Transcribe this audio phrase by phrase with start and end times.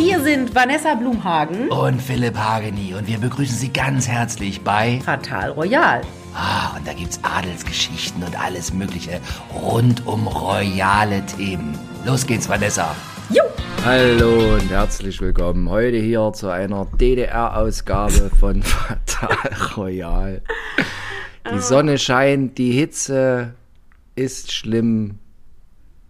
[0.00, 5.50] Hier sind Vanessa Blumhagen und Philipp Hageni und wir begrüßen Sie ganz herzlich bei Fatal
[5.50, 6.00] Royal.
[6.34, 9.20] Ah, und da gibt's Adelsgeschichten und alles Mögliche
[9.54, 11.78] rund um royale Themen.
[12.06, 12.96] Los geht's, Vanessa.
[13.28, 13.42] Jo.
[13.84, 19.36] Hallo und herzlich willkommen heute hier zu einer DDR-Ausgabe von Fatal
[19.76, 20.40] Royal.
[21.54, 23.52] Die Sonne scheint, die Hitze
[24.14, 25.18] ist schlimm.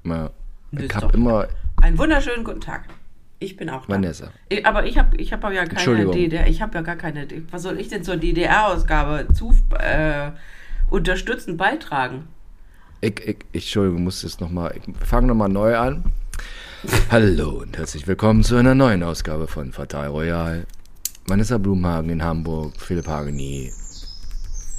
[0.05, 0.31] Ja,
[0.71, 1.49] ich habe immer
[1.83, 2.85] Einen wunderschönen guten Tag.
[3.43, 3.95] Ich bin auch da.
[3.95, 4.31] Vanessa.
[4.51, 6.07] Ich- Aber ich habe ich hab ja keine.
[6.11, 6.47] DDR.
[6.47, 7.27] Ich habe ja gar keine.
[7.51, 10.31] Was soll ich denn zur DDR-Ausgabe zu äh,
[10.91, 12.29] unterstützend beitragen?
[13.01, 14.75] Ich, ich, ich Entschuldigung, muss das nochmal.
[14.77, 16.05] Ich fange nochmal neu an.
[17.11, 20.67] Hallo und herzlich willkommen zu einer neuen Ausgabe von Fatal Royal.
[21.27, 23.73] Vanessa Blumhagen in Hamburg, Philipp Hageni,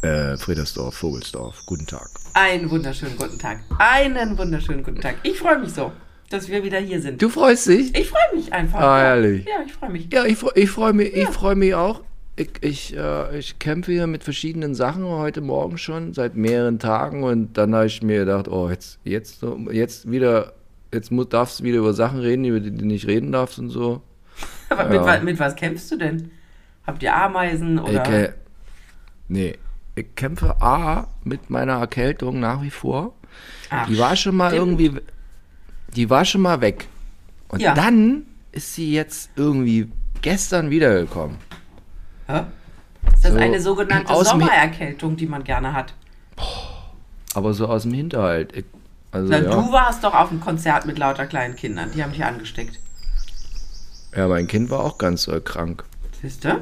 [0.01, 1.63] äh, Friedersdorf, Vogelsdorf.
[1.65, 2.09] Guten Tag.
[2.33, 3.61] Einen wunderschönen guten Tag.
[3.79, 5.15] Einen wunderschönen guten Tag.
[5.23, 5.91] Ich freue mich so,
[6.33, 7.21] dass wir wieder hier sind.
[7.21, 7.95] Du freust dich?
[7.97, 8.79] Ich freue mich einfach.
[8.79, 9.03] Ah, ja.
[9.05, 9.45] herrlich.
[9.45, 10.07] Ja, ich freue mich.
[10.11, 12.01] Ja, ich, ich freue mich, ich freu mich auch.
[12.37, 17.23] Ich, ich, äh, ich kämpfe hier mit verschiedenen Sachen heute Morgen schon, seit mehreren Tagen.
[17.23, 20.53] Und dann habe ich mir gedacht, oh, jetzt, jetzt, jetzt wieder,
[20.93, 23.69] jetzt muss, darfst du wieder über Sachen reden, über die du nicht reden darfst und
[23.69, 24.01] so.
[24.69, 25.05] Aber mit, Ja.
[25.05, 26.31] wa- mit was kämpfst du denn?
[26.87, 28.03] Habt ihr Ameisen oder?
[28.05, 28.33] Ich, äh,
[29.27, 29.55] nee,
[29.95, 33.13] ich kämpfe A mit meiner Erkältung nach wie vor.
[33.69, 34.79] Ach, Die war schon mal stimmt.
[34.81, 35.01] irgendwie,
[35.95, 36.87] die war schon mal weg.
[37.49, 37.73] Und Ja.
[37.73, 39.89] dann ist sie jetzt irgendwie
[40.21, 41.37] gestern wiedergekommen.
[42.27, 42.41] Hä?
[43.13, 45.93] Ist das So, eine sogenannte Sommererkältung, die man gerne hat?
[47.33, 48.55] Aber so aus dem Hinterhalt.
[48.55, 48.65] Ich,
[49.11, 49.49] also, Na, ja.
[49.49, 51.91] Du warst doch auf einem Konzert mit lauter kleinen Kindern.
[51.93, 52.79] Die haben dich angesteckt.
[54.15, 55.83] ja, mein Kind war auch ganz äh, krank.
[56.21, 56.61] Siehst du?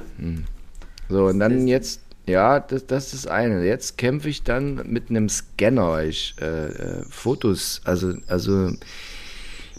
[1.09, 3.65] So, und dann jetzt, ja, das, das ist das eine.
[3.65, 8.71] Jetzt kämpfe ich dann mit einem Scanner, ich äh, äh, Fotos, also, also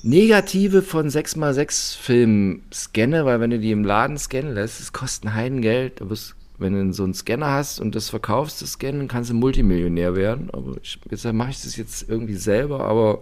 [0.02, 5.26] Negative von 6x6 Filmen scanne, weil wenn du die im Laden scannen lässt, es kostet
[5.26, 6.00] ein Heidengeld.
[6.00, 9.34] Du wirst, wenn du so einen Scanner hast und das verkaufst, das Scannen, kannst du
[9.34, 10.48] Multimillionär werden.
[10.52, 13.20] Aber ich, deshalb mache ich das jetzt irgendwie selber, aber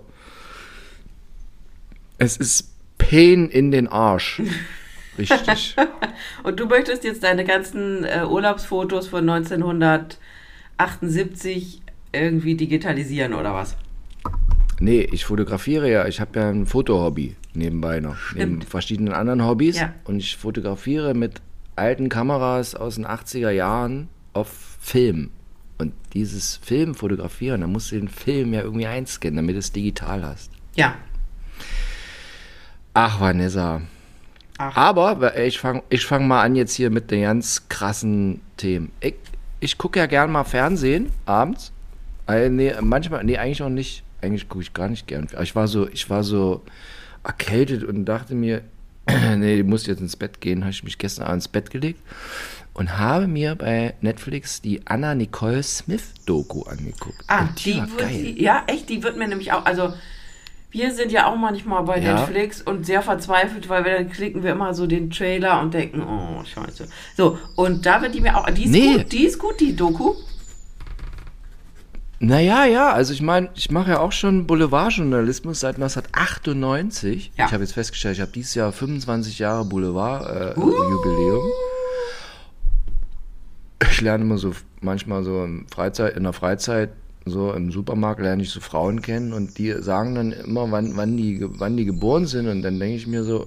[2.18, 4.40] es ist Pain in den Arsch.
[5.18, 5.74] Richtig.
[6.44, 13.76] Und du möchtest jetzt deine ganzen äh, Urlaubsfotos von 1978 irgendwie digitalisieren oder was?
[14.80, 16.06] Nee, ich fotografiere ja.
[16.06, 18.16] Ich habe ja ein Fotohobby nebenbei noch.
[18.34, 19.78] Neben verschiedenen anderen Hobbys.
[19.78, 19.94] Ja.
[20.04, 21.40] Und ich fotografiere mit
[21.76, 25.30] alten Kameras aus den 80er Jahren auf Film.
[25.78, 29.72] Und dieses Film fotografieren, da musst du den Film ja irgendwie einscannen, damit du es
[29.72, 30.50] digital hast.
[30.74, 30.94] Ja.
[32.94, 33.82] Ach, Vanessa.
[34.58, 34.76] Ach.
[34.76, 38.90] Aber ich fange ich fang mal an jetzt hier mit den ganz krassen Themen.
[39.00, 39.14] Ich,
[39.60, 41.72] ich gucke ja gern mal Fernsehen abends.
[42.26, 44.02] Äh, nee, manchmal, nee, eigentlich auch nicht.
[44.20, 45.28] Eigentlich gucke ich gar nicht gern.
[45.42, 46.62] Ich war so, ich war so
[47.24, 48.62] erkältet und dachte mir,
[49.36, 50.62] nee, du musst jetzt ins Bett gehen.
[50.62, 52.00] Habe ich mich gestern Abend ins Bett gelegt
[52.74, 57.18] und habe mir bei Netflix die Anna Nicole Smith Doku angeguckt.
[57.26, 59.92] Ah, und die, war wird, die, ja, echt, die wird mir nämlich auch, also
[60.70, 62.14] wir sind ja auch manchmal bei Ja.
[62.20, 66.02] Netflix und sehr verzweifelt, weil wir dann klicken wir immer so den Trailer und denken,
[66.02, 66.88] oh, scheiße.
[67.16, 68.96] So, und da wird die mir auch, die ist Nee.
[68.98, 70.14] gut, die ist gut, die Doku.
[72.20, 77.32] Naja, ja, also ich meine, ich mache ja auch schon Boulevardjournalismus seit 1998.
[77.36, 77.46] Ja.
[77.46, 81.44] Ich habe jetzt festgestellt, ich habe dieses Jahr 25 Jahre Boulevard-Jubiläum.
[83.88, 86.90] ich lerne immer so manchmal so im Freizeit, in der Freizeit,
[87.24, 91.16] so im Supermarkt lerne ich so Frauen kennen und die sagen dann immer, wann, wann,
[91.16, 93.46] die, wann die geboren sind und dann denke ich mir so,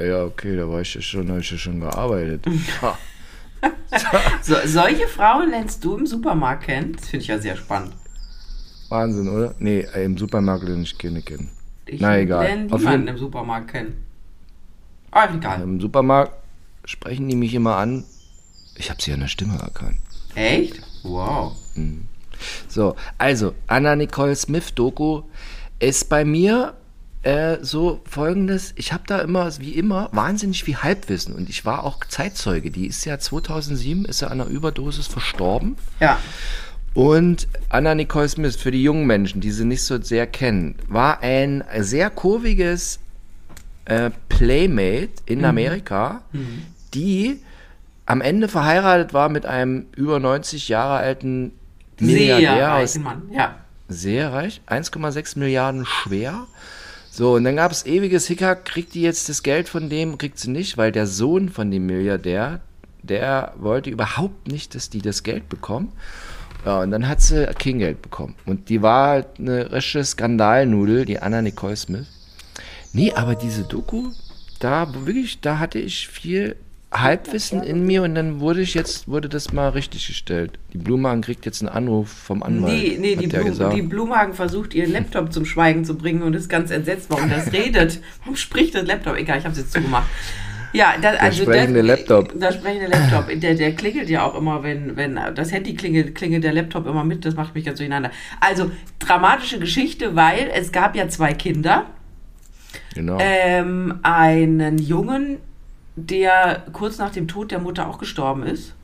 [0.00, 2.46] ja, okay, da war ich ja schon, habe ich ja schon gearbeitet.
[2.80, 2.96] Ha.
[4.42, 6.92] So, solche Frauen lernst du im Supermarkt kennen.
[6.92, 7.92] Das finde ich ja sehr spannend.
[8.88, 9.54] Wahnsinn, oder?
[9.58, 11.50] Nee, äh, im Supermarkt lerne ich keine kennen.
[11.86, 12.44] Ich Na, egal.
[12.46, 14.04] lerne Auf niemanden im Supermarkt kennen.
[15.10, 15.62] Ah, egal.
[15.62, 16.32] Im Supermarkt
[16.84, 18.04] sprechen die mich immer an.
[18.76, 19.98] Ich habe sie an der Stimme erkannt.
[20.34, 20.80] Echt?
[21.02, 21.56] Wow.
[22.68, 25.22] So, also, Anna Nicole Smith Doku
[25.78, 26.74] ist bei mir
[27.22, 28.72] äh, so folgendes.
[28.76, 32.70] Ich habe da immer, wie immer, wahnsinnig viel Halbwissen und ich war auch Zeitzeuge.
[32.70, 35.76] Die ist ja 2007, ist ja an einer Überdosis verstorben.
[36.00, 36.18] Ja.
[36.94, 41.20] Und Anna Nicole Smith, für die jungen Menschen, die sie nicht so sehr kennen, war
[41.22, 42.98] ein sehr kurviges
[43.84, 46.22] äh, Playmate in Amerika,
[46.94, 47.40] die
[48.06, 51.52] am Ende verheiratet war mit einem über 90 Jahre alten
[51.98, 53.22] Sehr Milliardär aus reichen Mann.
[53.30, 53.56] Ja.
[53.88, 56.46] sehr reich, 1,6 Milliarden schwer.
[57.18, 60.38] So, und dann gab es ewiges Hickhack, kriegt die jetzt das Geld von dem, kriegt
[60.38, 62.60] sie nicht, weil der Sohn von dem Milliardär,
[63.02, 65.90] der wollte überhaupt nicht, dass die das Geld bekommen.
[66.64, 68.36] Ja, und dann hat sie Kinggeld bekommen.
[68.46, 72.06] Und die war halt eine richtige Skandalnudel, die Anna Nicole Smith.
[72.92, 74.12] Nee, aber diese Doku,
[74.60, 76.54] da wirklich, da hatte ich viel
[76.90, 80.58] Halbwissen in mir und dann wurde ich jetzt, wurde das mal richtig gestellt.
[80.72, 82.72] Die Blumhagen kriegt jetzt einen Anruf vom Anwalt.
[82.72, 83.76] Nee, nee, hat die, der gesagt.
[83.76, 87.52] die Blumhagen versucht, ihren Laptop zum Schweigen zu bringen und ist ganz entsetzt, warum das
[87.52, 88.00] redet.
[88.20, 89.16] Warum spricht das Laptop?
[89.16, 90.06] Egal, ich habe es jetzt zugemacht.
[90.72, 92.38] Ja, also sprechende der, Laptop.
[92.38, 93.28] Der sprechende Laptop.
[93.40, 97.04] Der, der klingelt ja auch immer, wenn, wenn das Handy klingelt, klingelt der Laptop immer
[97.04, 97.24] mit.
[97.24, 98.10] Das macht mich ganz durcheinander.
[98.40, 101.86] Also, dramatische Geschichte, weil es gab ja zwei Kinder.
[102.94, 103.18] genau.
[103.20, 105.38] Ähm, einen Jungen,
[106.06, 108.74] der kurz nach dem Tod der Mutter auch gestorben ist.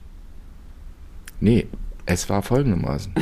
[1.40, 1.66] Nee,
[2.06, 3.14] es war folgendermaßen.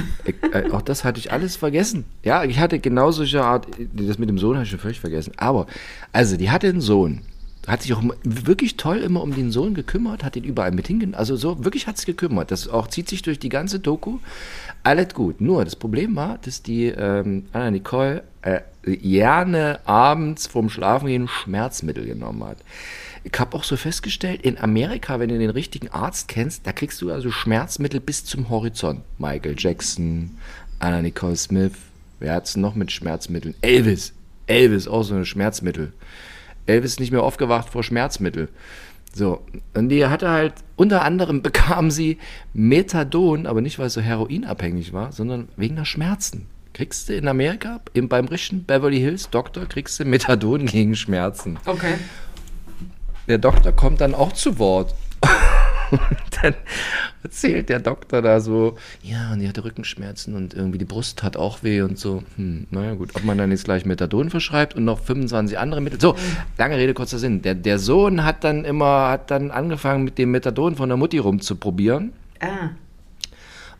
[0.52, 2.04] äh, auch das hatte ich alles vergessen.
[2.24, 5.32] Ja, ich hatte genau solche Art, das mit dem Sohn habe ich schon völlig vergessen.
[5.36, 5.66] Aber,
[6.12, 7.22] also, die hatte einen Sohn.
[7.68, 11.14] Hat sich auch wirklich toll immer um den Sohn gekümmert, hat ihn überall mit hingenommen.
[11.14, 12.50] Also so, wirklich hat es gekümmert.
[12.50, 14.18] Das auch zieht sich durch die ganze Doku.
[14.82, 15.40] Alles gut.
[15.40, 22.04] Nur das Problem war, dass die ähm, Anna Nicole äh, gerne abends vorm Schlafengehen Schmerzmittel
[22.04, 22.58] genommen hat.
[23.24, 27.00] Ich habe auch so festgestellt, in Amerika, wenn du den richtigen Arzt kennst, da kriegst
[27.00, 29.02] du also Schmerzmittel bis zum Horizont.
[29.19, 30.36] Michael Jackson,
[30.80, 31.72] Anna Nicole Smith,
[32.19, 33.54] wer hat's noch mit Schmerzmitteln?
[33.60, 34.12] Elvis.
[34.46, 35.92] Elvis, auch so ein Schmerzmittel.
[36.66, 38.48] Elvis ist nicht mehr aufgewacht vor Schmerzmittel.
[39.14, 39.44] So,
[39.75, 42.18] und die hatte halt, unter anderem bekam sie
[42.54, 46.46] Methadon, aber nicht, weil sie so heroinabhängig war, sondern wegen der Schmerzen.
[46.72, 51.58] Kriegst du in Amerika, im, beim richtigen Beverly Hills Doktor, kriegst du Methadon gegen Schmerzen.
[51.66, 51.94] Okay.
[53.28, 54.94] Der Doktor kommt dann auch zu Wort.
[55.90, 56.00] Und
[56.42, 56.54] dann
[57.22, 61.36] erzählt der Doktor da so, ja, und die hatte Rückenschmerzen und irgendwie die Brust hat
[61.36, 62.24] auch weh und so.
[62.36, 66.00] Hm, naja gut, ob man dann jetzt gleich Methadon verschreibt und noch 25 andere Mittel.
[66.00, 66.16] So,
[66.58, 67.42] lange Rede, kurzer Sinn.
[67.42, 71.18] Der, der Sohn hat dann immer, hat dann angefangen mit dem Methadon von der Mutti
[71.18, 72.12] rumzuprobieren.
[72.40, 72.70] Ah.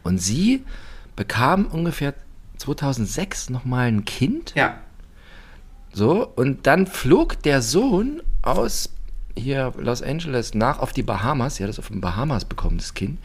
[0.03, 0.65] Und sie
[1.17, 2.15] bekam ungefähr
[2.59, 4.53] 2006 nochmal ein Kind.
[4.55, 4.79] Ja.
[5.93, 8.91] So, und dann flog der Sohn aus
[9.37, 11.57] hier Los Angeles nach auf die Bahamas.
[11.57, 13.19] Sie hat das auf den Bahamas bekommen, das Kind.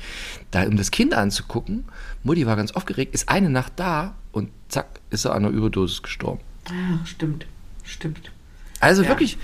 [0.51, 1.85] Da, um das Kind anzugucken.
[2.23, 6.01] Mutti war ganz aufgeregt, ist eine Nacht da und zack, ist er an einer Überdosis
[6.03, 6.39] gestorben.
[6.69, 7.45] Ah, stimmt.
[7.83, 8.31] Stimmt.
[8.79, 9.09] Also Ja.
[9.09, 9.37] wirklich,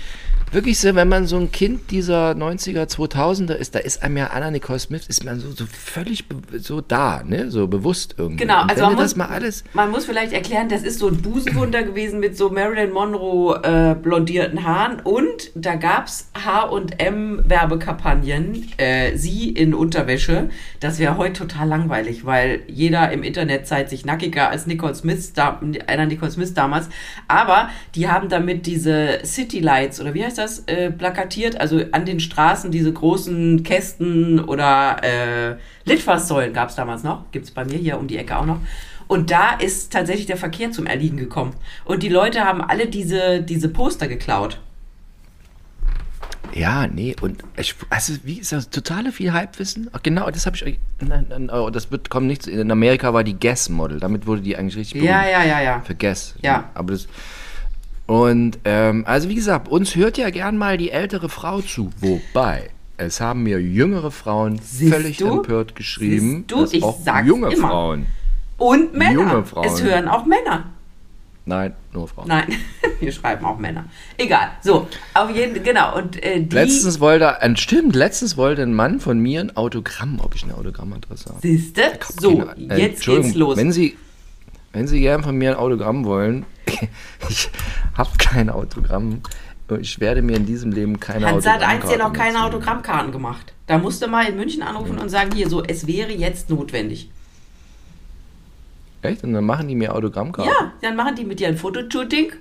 [0.54, 4.28] wirklich so, wenn man so ein Kind dieser 90er, 2000er ist, da ist einem ja
[4.28, 6.24] Anna Nicole Smith, ist man so, so völlig
[6.58, 7.50] so da, ne?
[7.50, 8.44] so bewusst irgendwie.
[8.44, 12.20] Genau, also man muss, alles, man muss vielleicht erklären, das ist so ein Busenwunder gewesen
[12.20, 19.74] mit so Marilyn Monroe äh, blondierten Haaren und da gab's H&M Werbekampagnen, äh, sie in
[19.74, 20.50] Unterwäsche.
[20.80, 25.32] Das wäre heute total langweilig, weil jeder im Internet zeigt sich nackiger als Nicole Smith,
[25.34, 26.88] da, einer Nicole Smith damals.
[27.28, 32.04] Aber die haben damit diese City Lights oder wie heißt das, äh, plakatiert, also an
[32.04, 37.98] den Straßen diese großen Kästen oder äh, Litfaßsäulen gab's damals noch, gibt's bei mir hier
[37.98, 38.60] um die Ecke auch noch.
[39.06, 41.54] Und da ist tatsächlich der Verkehr zum Erliegen gekommen.
[41.84, 44.58] Und die Leute haben alle diese, diese Poster geklaut.
[46.54, 49.90] Ja, nee, und ich, also wie ist das totale viel Halbwissen?
[49.92, 50.78] Ach, genau, das habe ich euch.
[51.00, 52.46] Nein, nein, oh, das wird kommt nicht.
[52.46, 55.80] In Amerika war die Guess Model, damit wurde die eigentlich richtig Ja, ja, ja, ja.
[55.80, 56.34] Für Guess.
[56.42, 56.70] Ja.
[56.74, 57.08] Aber das.
[58.06, 61.90] Und ähm, also wie gesagt, uns hört ja gern mal die ältere Frau zu.
[62.00, 65.38] Wobei es haben mir jüngere Frauen Siehst völlig du?
[65.38, 66.60] empört geschrieben, Siehst du?
[66.60, 67.68] dass Ich auch sag's junge immer.
[67.68, 68.06] Frauen.
[68.58, 69.12] Und Männer.
[69.12, 69.64] Junge Frauen.
[69.66, 70.64] Es hören auch Männer.
[71.46, 72.28] Nein, nur Frauen.
[72.28, 72.46] Nein,
[73.00, 73.84] wir schreiben auch Männer.
[74.16, 74.48] Egal.
[74.62, 75.96] So, auf jeden genau.
[75.96, 76.54] Und äh, die.
[76.54, 80.54] Letztens wollte, äh, stimmt, letztens wollte ein Mann von mir ein Autogramm, ob ich eine
[80.54, 81.40] Autogrammadresse habe.
[81.42, 81.82] Siehste?
[82.18, 83.56] So, Keine- äh, jetzt geht's los.
[83.58, 83.96] Wenn Sie,
[84.74, 86.44] wenn Sie gern von mir ein Autogramm wollen,
[87.28, 87.48] ich
[87.96, 89.22] habe kein Autogramm.
[89.80, 92.44] Ich werde mir in diesem Leben keine Hat Sat 1 ja Autogrammkarten noch keine.
[92.44, 93.54] Autogrammkarten gemacht.
[93.66, 97.10] Da musste mal in München anrufen und sagen, hier, so, es wäre jetzt notwendig.
[99.00, 99.24] Echt?
[99.24, 100.52] Und dann machen die mir Autogrammkarten?
[100.52, 102.32] Ja, dann machen die mit dir ein Fotoshooting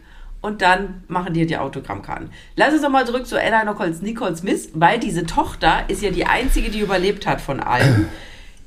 [0.42, 2.30] und dann machen die die Autogrammkarten.
[2.58, 6.10] Lass uns doch mal zurück zu Ella Nichols, Nicole Smith, weil diese Tochter ist ja
[6.10, 8.10] die einzige, die überlebt hat von allen.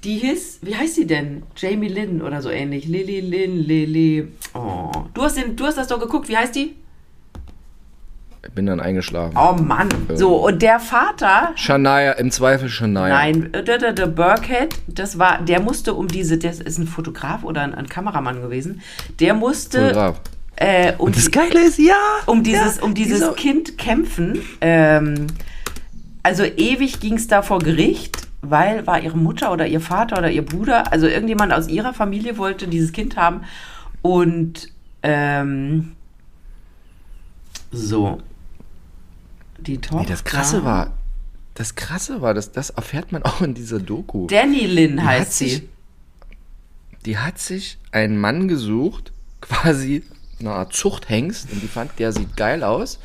[0.07, 1.43] Die hieß, wie heißt sie denn?
[1.57, 2.87] Jamie Lynn oder so ähnlich.
[2.87, 4.29] Lily Lynn, Lily.
[4.55, 4.91] Oh.
[5.13, 6.77] Du hast, den, du hast das doch geguckt, wie heißt die?
[8.47, 9.37] Ich bin dann eingeschlafen.
[9.37, 9.89] Oh Mann.
[10.15, 13.09] So, und der Vater Shania, im Zweifel Shania.
[13.09, 16.87] Nein, äh, der, der, der Burkhead, das war, der musste um diese, das ist ein
[16.87, 18.81] Fotograf oder ein, ein Kameramann gewesen,
[19.19, 20.21] der musste Fotograf.
[20.55, 21.97] äh, um, Und das Geile ist, ja.
[22.27, 24.41] um dieses, ja, um dieses dieser- Kind kämpfen.
[24.61, 25.27] Ähm,
[26.23, 30.31] also ewig ging es da vor Gericht, weil war ihre Mutter oder ihr Vater oder
[30.31, 33.43] ihr Bruder, also irgendjemand aus ihrer Familie wollte dieses Kind haben
[34.03, 35.93] und ähm,
[37.73, 38.21] so.
[39.59, 40.01] Die Tochter.
[40.03, 40.93] Nee, das Krasse war,
[41.55, 44.27] das Krasse war, das, das erfährt man auch in dieser Doku.
[44.27, 45.69] Danny Lynn Die heißt sich- sie.
[47.05, 50.03] Die hat sich einen Mann gesucht, quasi
[50.41, 52.99] eine Art Zuchthengst, und die fand, der sieht geil aus.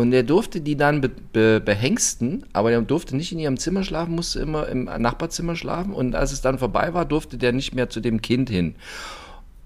[0.00, 3.82] Und der durfte die dann be be behengsten, aber der durfte nicht in ihrem Zimmer
[3.82, 7.74] schlafen, musste immer im Nachbarzimmer schlafen und als es dann vorbei war, durfte der nicht
[7.74, 8.76] mehr zu dem Kind hin.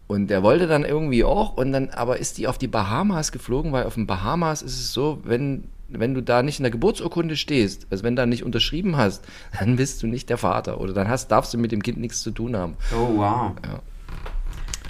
[0.07, 3.73] Und der wollte dann irgendwie auch und dann aber ist die auf die Bahamas geflogen,
[3.73, 7.37] weil auf den Bahamas ist es so, wenn wenn du da nicht in der Geburtsurkunde
[7.37, 9.25] stehst, also wenn du da nicht unterschrieben hast,
[9.59, 12.23] dann bist du nicht der Vater oder dann hast, darfst du mit dem Kind nichts
[12.23, 12.77] zu tun haben.
[12.93, 13.53] Oh, wow.
[13.65, 13.81] Ja.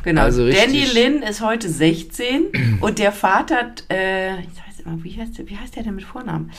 [0.04, 0.20] Genau.
[0.20, 2.46] Also Danny Lynn ist heute 16
[2.80, 6.04] und der Vater, hat, äh, ich weiß wie heißt, der, wie heißt der denn mit
[6.04, 6.50] Vornamen?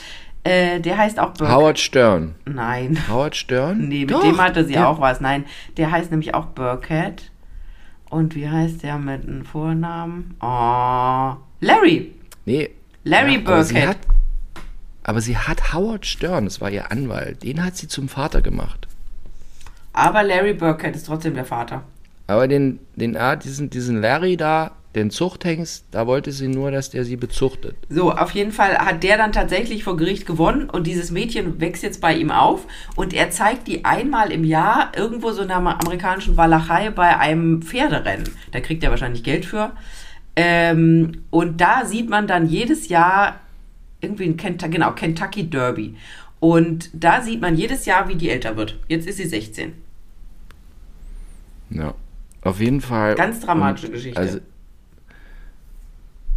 [0.43, 1.53] Äh, der heißt auch Burke.
[1.53, 2.35] Howard Stern.
[2.45, 2.97] Nein.
[3.09, 3.87] Howard Stern?
[3.87, 5.19] Nee, mit Doch, dem hatte sie der- auch was.
[5.21, 5.45] Nein,
[5.77, 7.31] der heißt nämlich auch Burkett.
[8.09, 10.35] Und wie heißt der mit einem Vornamen?
[10.39, 12.13] Oh, Larry.
[12.45, 12.69] Nee.
[13.03, 13.87] Larry Burkett.
[13.87, 13.97] hat,
[15.03, 18.87] aber sie hat Howard Stern, das war ihr Anwalt, den hat sie zum Vater gemacht.
[19.93, 21.83] Aber Larry Burkett ist trotzdem der Vater.
[22.27, 26.89] Aber den, den, ah, diesen, diesen Larry da, den Zuchthengst, da wollte sie nur, dass
[26.89, 27.75] der sie bezuchtet.
[27.89, 31.83] So, auf jeden Fall hat der dann tatsächlich vor Gericht gewonnen und dieses Mädchen wächst
[31.83, 35.57] jetzt bei ihm auf und er zeigt die einmal im Jahr irgendwo so in der
[35.57, 38.29] amerikanischen Walachei bei einem Pferderennen.
[38.51, 39.73] Da kriegt er wahrscheinlich Geld für.
[40.35, 43.39] Ähm, und da sieht man dann jedes Jahr
[44.01, 45.95] irgendwie ein Kentucky, genau, Kentucky Derby.
[46.39, 48.77] Und da sieht man jedes Jahr, wie die älter wird.
[48.87, 49.73] Jetzt ist sie 16.
[51.69, 51.93] Ja.
[52.45, 53.15] Auf jeden Fall.
[53.15, 54.19] Ganz dramatische Und, Geschichte.
[54.19, 54.39] Also,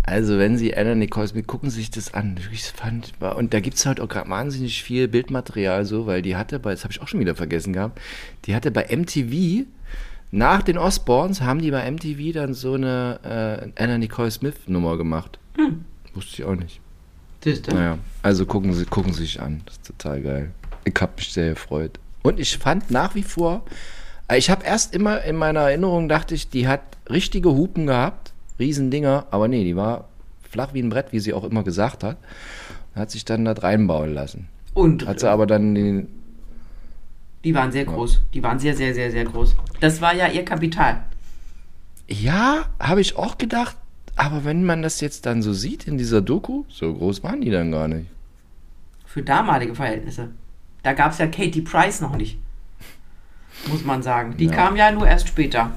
[0.02, 2.38] also wenn Sie Anna Nicole Smith, gucken Sie sich das an.
[2.52, 6.36] Ich fand, und da gibt es halt auch gerade wahnsinnig viel Bildmaterial so, weil die
[6.36, 8.00] hatte bei, das habe ich auch schon wieder vergessen gehabt,
[8.46, 9.66] die hatte bei MTV,
[10.30, 14.96] nach den Osborns haben die bei MTV dann so eine äh, Anna Nicole Smith Nummer
[14.98, 15.38] gemacht.
[15.56, 15.84] Hm.
[16.14, 16.80] Wusste ich auch nicht.
[17.42, 17.74] Siehste?
[17.74, 19.62] Naja, also gucken Sie, gucken Sie sich an.
[19.64, 20.50] Das ist total geil.
[20.84, 21.98] Ich habe mich sehr gefreut.
[22.22, 23.64] Und ich fand nach wie vor,
[24.28, 28.32] äh, ich habe erst immer in meiner Erinnerung dachte ich, die hat richtige Hupen gehabt,
[28.58, 30.08] Riesendinger, aber nee, die war
[30.48, 32.16] flach wie ein Brett, wie sie auch immer gesagt hat.
[32.94, 34.48] Hat sich dann da reinbauen lassen.
[34.74, 36.08] Und Hat sie aber dann den,
[37.44, 38.22] die waren sehr groß.
[38.34, 39.56] Die waren sehr, sehr, sehr, sehr groß.
[39.80, 41.02] Das war ja ihr Kapital.
[42.08, 43.76] ja, habe ich auch gedacht,
[44.16, 47.50] aber wenn man das jetzt dann so sieht in dieser Doku, so groß waren die
[47.50, 48.08] dann gar nicht.
[49.06, 50.30] Für damalige Verhältnisse.
[50.82, 52.38] Da gab es ja Katie Price noch nicht.
[53.68, 54.36] Muss man sagen.
[54.36, 54.52] Die Ja.
[54.52, 55.70] kam ja nur erst später.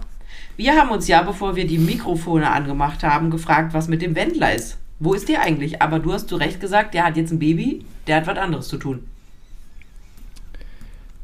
[0.58, 4.54] Wir haben uns ja, bevor wir die Mikrofone angemacht haben, gefragt, was mit dem Wendler
[4.54, 4.78] ist.
[5.00, 5.82] Wo ist der eigentlich?
[5.82, 8.68] Aber du hast zu Recht gesagt, der hat jetzt ein Baby, der hat was anderes
[8.68, 9.04] zu tun.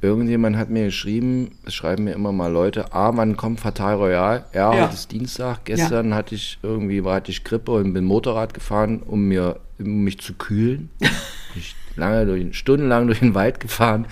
[0.01, 4.46] Irgendjemand hat mir geschrieben, es schreiben mir immer mal Leute, ah, wann kommt Fatal Royal?
[4.53, 4.84] Ja, Ja.
[4.84, 5.65] heute ist Dienstag.
[5.65, 10.03] Gestern hatte ich irgendwie, war hatte ich Grippe und bin Motorrad gefahren, um mir, um
[10.03, 10.89] mich zu kühlen.
[11.55, 14.05] ich lange durch, stundenlang durch den Wald gefahren,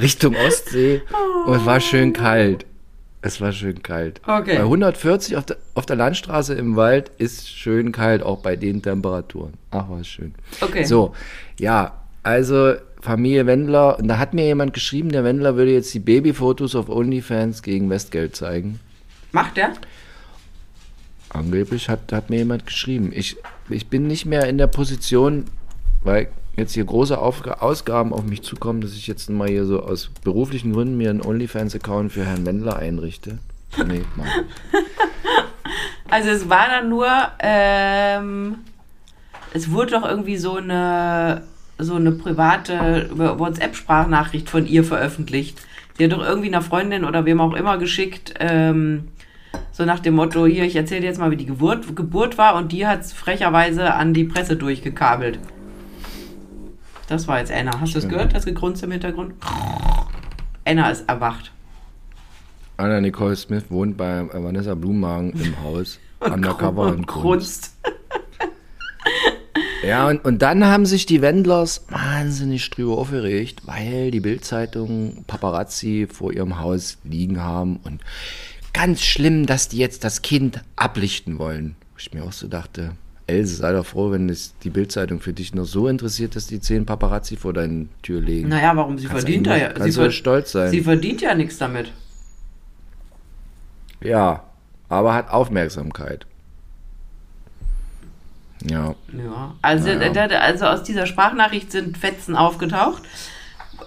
[0.00, 1.02] Richtung Ostsee
[1.46, 2.64] und es war schön kalt.
[3.26, 4.20] Es war schön kalt.
[4.24, 4.56] Okay.
[4.56, 8.82] Bei 140 auf der, auf der Landstraße im Wald ist schön kalt, auch bei den
[8.82, 9.54] Temperaturen.
[9.72, 10.32] Ach, was schön.
[10.60, 10.84] Okay.
[10.84, 11.12] So,
[11.58, 15.98] ja, also Familie Wendler, und da hat mir jemand geschrieben, der Wendler würde jetzt die
[15.98, 18.78] Babyfotos auf OnlyFans gegen Westgeld zeigen.
[19.32, 19.72] Macht der?
[21.30, 23.10] Angeblich hat, hat mir jemand geschrieben.
[23.12, 25.46] Ich, ich bin nicht mehr in der Position,
[26.04, 29.82] weil jetzt hier große Aufga Ausgaben auf mich zukommen, dass ich jetzt mal hier so
[29.82, 33.38] aus beruflichen Gründen mir einen OnlyFans-Account für Herrn Wendler einrichte.
[33.86, 34.28] Nee, Mann.
[36.08, 37.08] Also es war dann nur,
[37.40, 38.58] ähm,
[39.52, 41.42] es wurde doch irgendwie so eine,
[41.78, 45.60] so eine private WhatsApp-Sprachnachricht von ihr veröffentlicht.
[45.98, 49.08] Die hat doch irgendwie einer Freundin oder wem auch immer geschickt, ähm,
[49.72, 52.54] so nach dem Motto, hier, ich erzähle dir jetzt mal, wie die Geburt, Geburt war
[52.54, 55.38] und die hat es frecherweise an die Presse durchgekabelt.
[57.08, 57.80] Das war jetzt Anna.
[57.80, 59.34] Hast du es gehört, das Gegrunze im Hintergrund?
[60.64, 61.52] Anna ist erwacht.
[62.76, 65.98] Anna Nicole Smith wohnt bei Vanessa Blumenhagen im Haus.
[66.20, 67.06] Undercover und.
[67.06, 67.74] Grunzt.
[69.86, 76.08] Ja, und, und dann haben sich die Wendlers wahnsinnig drüber aufgeregt, weil die Bildzeitung Paparazzi
[76.12, 78.00] vor ihrem Haus liegen haben und
[78.72, 81.76] ganz schlimm, dass die jetzt das Kind ablichten wollen.
[81.92, 82.96] Wo ich mir auch so dachte,
[83.28, 86.60] Else, sei doch froh, wenn es die Bildzeitung für dich noch so interessiert, dass die
[86.60, 88.48] zehn Paparazzi vor deine Tür legen.
[88.48, 88.98] Naja, warum?
[88.98, 89.68] Sie Kannst verdient ja.
[89.72, 90.70] kannst sie ver- stolz sein.
[90.70, 91.90] Sie verdient ja nichts damit.
[94.00, 94.44] Ja,
[94.88, 96.26] aber hat Aufmerksamkeit.
[98.64, 98.94] Ja.
[99.12, 100.26] Ja, also, Naja.
[100.40, 103.02] also aus dieser Sprachnachricht sind Fetzen aufgetaucht,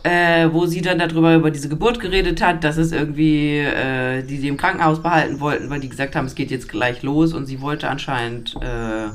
[0.03, 4.37] äh, wo sie dann darüber über diese Geburt geredet hat, dass es irgendwie, äh, die
[4.37, 7.45] sie im Krankenhaus behalten wollten, weil die gesagt haben, es geht jetzt gleich los und
[7.45, 9.07] sie wollte anscheinend äh,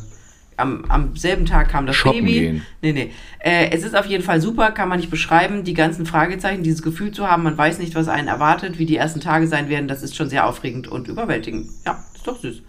[0.57, 2.41] am, am selben Tag kam das Shoppen Baby.
[2.41, 2.67] gehen.
[2.83, 3.13] Nee, nee.
[3.39, 6.83] Äh, es ist auf jeden Fall super, kann man nicht beschreiben, die ganzen Fragezeichen, dieses
[6.83, 9.89] Gefühl zu haben, man weiß nicht, was einen erwartet, wie die ersten Tage sein werden,
[9.89, 11.71] das ist schon sehr aufregend und überwältigend.
[11.85, 12.63] Ja, ist doch süß.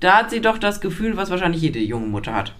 [0.00, 2.54] Da hat sie doch das Gefühl, was wahrscheinlich jede junge Mutter hat.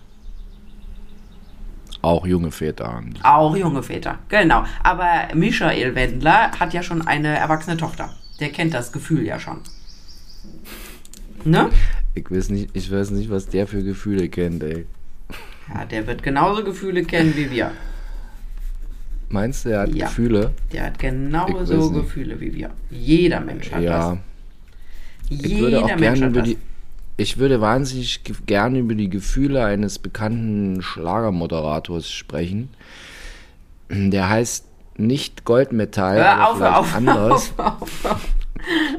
[2.03, 3.03] Auch junge Väter.
[3.23, 4.65] Auch junge Väter, genau.
[4.83, 8.11] Aber Michael Wendler hat ja schon eine erwachsene Tochter.
[8.41, 9.59] Der kennt das Gefühl ja schon.
[11.45, 11.71] Ne?
[12.15, 14.87] Ich weiß nicht, ich weiß nicht, was der für Gefühle kennt, ey.
[15.73, 17.71] Ja, der wird genauso Gefühle kennen wie wir.
[19.29, 20.07] Meinst du, er hat Ja.
[20.07, 20.53] Gefühle?
[20.73, 21.91] Der hat genauso.
[21.93, 22.71] Gefühle wie wir.
[22.91, 24.11] Jeder Mensch hat Ja.
[24.11, 24.19] das.
[25.29, 26.49] Ich würde Jeder auch Mensch hat über das.
[26.49, 26.59] die.
[27.17, 32.71] Ich würde wahnsinnig ge- gerne über die Gefühle eines bekannten Schlagermoderators sprechen.
[33.91, 34.67] Der heißt
[34.97, 37.53] nicht Goldmetall, Hör aber auf, vielleicht hör auf, anders.
[37.59, 38.29] auf, auf, auf.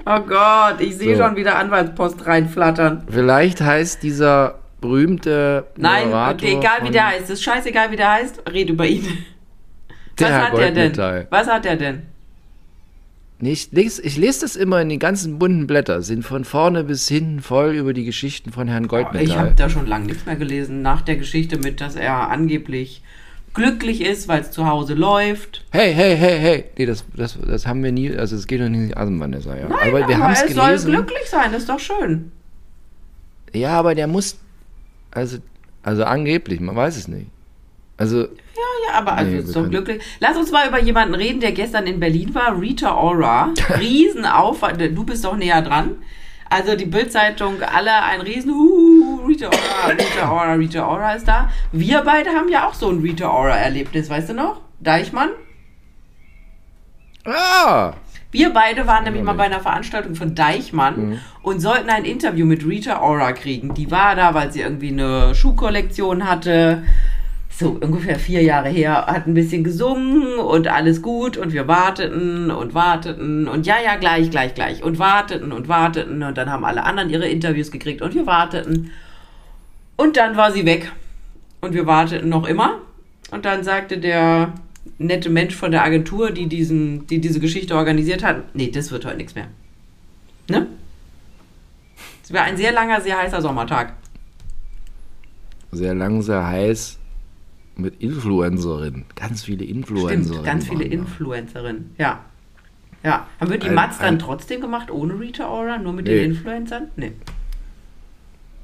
[0.06, 1.24] Oh Gott, ich sehe So.
[1.24, 3.04] schon wieder Anwaltspost reinflattern.
[3.10, 7.24] Vielleicht heißt dieser berühmte Nein, Moderator egal wie der heißt.
[7.26, 8.42] Es ist scheißegal, wie der heißt.
[8.52, 9.06] Red über ihn.
[10.18, 10.74] Was hat der denn?
[10.94, 11.28] Goldmetall.
[11.30, 12.02] Was hat der denn?
[13.40, 16.84] Nee, ich, lese, ich lese das immer in die ganzen bunten Blätter, sind von vorne
[16.84, 19.54] bis hinten voll über die Geschichten von Herrn Ich habe Goldmetall.
[19.56, 20.84] da schon lange nichts mehr gelesen.
[20.84, 23.02] Nach der Geschichte mit, dass er angeblich
[23.54, 25.64] glücklich ist, weil es zu Hause läuft.
[25.72, 26.66] Hey, hey, hey, hey.
[26.78, 29.56] Nee, das, das, das haben wir nie, also es geht doch nicht in die Asenvanessa,
[29.56, 29.68] ja.
[29.68, 30.92] Nein, aber wir haben es er soll gelesen.
[30.92, 32.32] glücklich sein, das ist doch schön.
[33.54, 34.38] Ja, aber der muss,
[35.12, 35.38] also,
[35.84, 37.28] also angeblich, man weiß es nicht.
[37.98, 38.28] Also, Ja,
[38.88, 40.02] ja, aber also Nee, ist doch glücklich.
[40.20, 42.60] Lass uns mal über jemanden reden, der gestern in Berlin war.
[42.60, 43.54] Rita Ora.
[43.80, 44.82] Riesenaufwand.
[44.98, 45.98] Du bist doch näher dran.
[46.52, 48.52] Also die Bildzeitung, alle ein Riesen.
[48.52, 51.50] Uh, Rita Ora, Rita Ora, Rita Ora ist da.
[51.72, 54.60] Wir beide haben ja auch so ein Rita Ora-Erlebnis, weißt du noch?
[54.82, 55.30] Deichmann?
[57.26, 57.94] ah,
[58.32, 61.20] Wir beide waren nämlich mal bei einer Veranstaltung von Deichmann Mhm.
[61.44, 63.74] und sollten ein Interview mit Rita Ora kriegen.
[63.74, 66.84] Die war da, weil sie irgendwie eine Schuhkollektion hatte.
[67.52, 72.50] So ungefähr vier Jahre her, hat ein bisschen gesungen und alles gut und wir warteten
[72.50, 76.64] und warteten und ja, ja, gleich, gleich, gleich und warteten und warteten und dann haben
[76.64, 78.92] alle anderen ihre Interviews gekriegt und wir warteten.
[79.98, 80.92] Und dann war sie weg
[81.60, 82.80] und wir warteten noch immer
[83.32, 84.54] und dann sagte der
[84.98, 89.06] nette Mensch von der Agentur, die, diesen, die diese Geschichte organisiert hat, nee, das wird
[89.06, 89.48] heute nichts mehr.
[90.50, 90.68] Ne?
[92.24, 93.94] Es war ein sehr langer, sehr heißer Sommertag.
[95.72, 97.01] sehr lang, sehr heiß
[97.76, 99.06] mit Influencerinnen.
[99.16, 100.26] Ganz viele Influencerinnen.
[100.26, 100.84] Stimmt, ganz viele.
[100.86, 101.92] Influencerinnen.
[101.98, 102.20] Ja.
[103.04, 103.28] Ja.
[103.40, 106.16] Haben wir die Ein- Mats dann ein- trotzdem gemacht, ohne Rita Ora, nur mit Nee.
[106.22, 106.88] den Influencern?
[106.96, 107.14] Nee.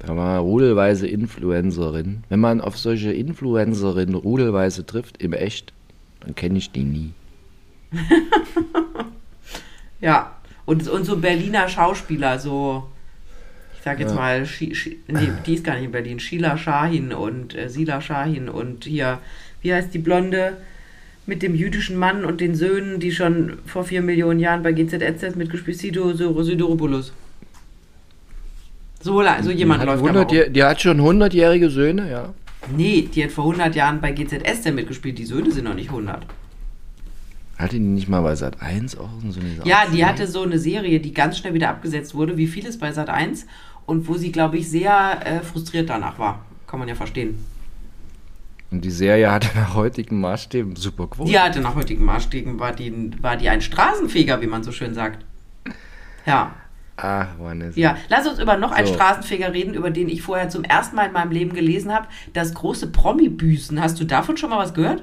[0.00, 2.22] Da war rudelweise Influencerin.
[2.28, 5.72] Wenn man auf solche Influencerinnen rudelweise trifft, im Echt,
[6.20, 7.12] dann kenne ich die nie.
[10.00, 10.32] Ja.
[10.64, 12.84] Und, und so Berliner Schauspieler, so,
[13.88, 14.16] sag jetzt Ja.
[14.16, 18.00] mal, Shi, Shi, nee, die ist gar nicht in Berlin, Sheila Shahin und äh, Sila
[18.02, 19.18] Shahin und hier,
[19.62, 20.58] wie heißt die Blonde
[21.26, 25.36] mit dem jüdischen Mann und den Söhnen, die schon vor vier Millionen Jahren bei GZSZ
[25.36, 27.12] mitgespielt, Sido Sidoropoulos.
[29.00, 30.52] So, so jemand die, hat läuft da 100, mal rum.
[30.52, 32.34] die hat schon 100-jährige Söhne, ja.
[32.76, 36.26] Nee, die hat vor 100 Jahren bei GZSZ mitgespielt, die Söhne sind noch nicht 100.
[37.56, 40.06] Hatte die nicht mal bei Sat 1 auch so eine Ja, Art die Serie?
[40.06, 43.46] hatte so eine Serie, die ganz schnell wieder abgesetzt wurde, wie vieles bei Sat 1
[43.88, 46.44] und wo sie, glaube ich, sehr äh, frustriert danach war.
[46.66, 47.42] Kann man ja verstehen.
[48.70, 51.30] Und die Serie hatte nach heutigen Maßstäben super Quote.
[51.30, 54.92] Die hatte nach heutigen Maßstäben, war die, war die ein Straßenfeger, wie man so schön
[54.92, 55.24] sagt.
[56.26, 56.52] Ja,
[56.98, 57.80] Ach, Vanessa.
[57.80, 57.96] ja.
[58.10, 58.92] Lass uns über noch einen So.
[58.94, 62.08] Straßenfeger reden, über den ich vorher zum ersten Mal in meinem Leben gelesen habe.
[62.34, 63.80] Das große Promi-Büßen.
[63.80, 65.02] Hast du davon schon mal was gehört?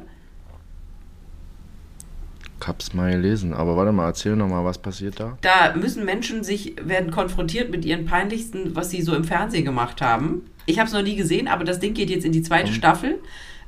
[2.62, 5.38] Ich hab's mal gelesen, aber warte mal, erzähl noch mal, was passiert da?
[5.42, 10.02] Da müssen Menschen sich, werden konfrontiert mit ihren peinlichsten, was sie so im Fernsehen gemacht
[10.02, 10.42] haben.
[10.66, 13.20] Ich habe es noch nie gesehen, aber das Ding geht jetzt in die zweite Staffel.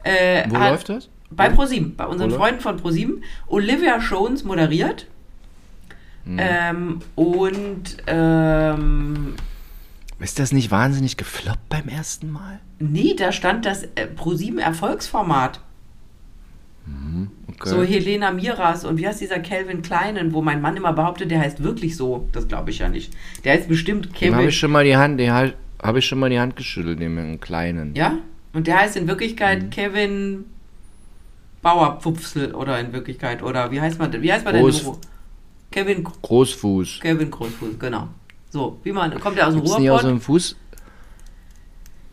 [0.03, 1.09] Äh, Wo hat- läuft das?
[1.29, 3.23] Bei ProSieben, bei unseren läuft- Freunden von ProSieben.
[3.47, 5.05] Olivia Jones moderiert.
[6.23, 6.37] Hm.
[6.39, 9.35] Ähm, und ähm,
[10.19, 12.59] Ist das nicht wahnsinnig gefloppt beim ersten Mal?
[12.79, 15.59] nee, da stand das äh, ProSieben Erfolgsformat.
[17.59, 17.69] Okay.
[17.69, 21.39] So Helena Miras und wie heißt dieser Calvin Kleinen, wo mein Mann immer behauptet, der
[21.39, 22.27] heißt wirklich so.
[22.31, 23.13] Das glaube ich ja nicht.
[23.43, 24.35] Der heißt bestimmt Dem Kevin.
[24.35, 27.17] habe ich schon mal die Hand, den habe ich schon mal die Hand geschüttelt, dem
[27.17, 27.95] einen kleinen.
[27.95, 28.19] Ja?
[28.53, 29.69] Und der heißt in Wirklichkeit Mhm.
[29.71, 30.45] Kevin
[31.63, 33.41] Bauerpfupfsel oder in Wirklichkeit.
[33.41, 34.21] Oder wie heißt man denn?
[34.21, 34.63] Wie heißt man denn?
[34.63, 34.97] Groß- Ru-
[35.71, 36.99] Kevin, Großfuß.
[37.01, 38.07] Kevin Großfuß, genau.
[38.51, 40.11] So, wie man, kommt der aus dem Gibt's nicht aus Ruhrpott?
[40.17, 40.55] dem Fuß?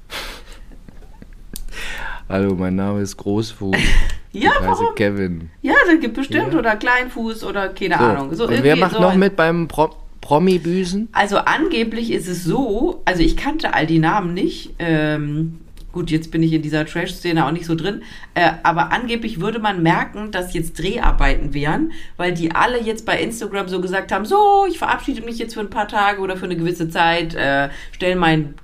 [2.29, 3.77] Hallo, mein Name ist Großfuß.
[4.35, 4.95] Ja, warum?
[4.97, 5.51] Kevin.
[5.63, 6.53] Ja, das gibt bestimmt.
[6.53, 6.59] Ja.
[6.59, 8.05] Oder Kleinfuß oder keine So.
[8.05, 8.35] Ahnung.
[8.35, 11.09] So Und wer macht so noch mit beim Pro Promi-Büsen?
[11.13, 14.71] Also angeblich ist es so, also ich kannte all die Namen nicht.
[14.79, 15.59] Ähm,
[15.95, 18.03] Gut, jetzt bin ich in dieser Trash-Szene auch nicht so drin.
[18.35, 23.21] Äh, aber angeblich würde man merken, dass jetzt Dreharbeiten wären, weil die alle jetzt bei
[23.21, 26.47] Instagram so gesagt haben, so, ich verabschiede mich jetzt für ein paar Tage oder für
[26.47, 28.57] eine gewisse Zeit, äh, stelle meinen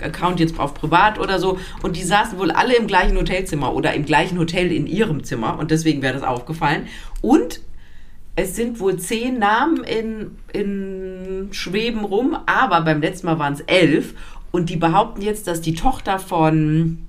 [0.00, 1.58] Account jetzt auf privat oder so.
[1.82, 5.58] Und die saßen wohl alle im gleichen Hotelzimmer oder im gleichen Hotel in ihrem Zimmer.
[5.58, 6.86] Und deswegen wäre das aufgefallen.
[7.22, 7.58] Und
[8.36, 13.62] es sind wohl zehn Namen in, in Schweben rum, aber beim letzten Mal waren es
[13.62, 14.14] elf.
[14.50, 17.06] Und die behaupten jetzt, dass die Tochter von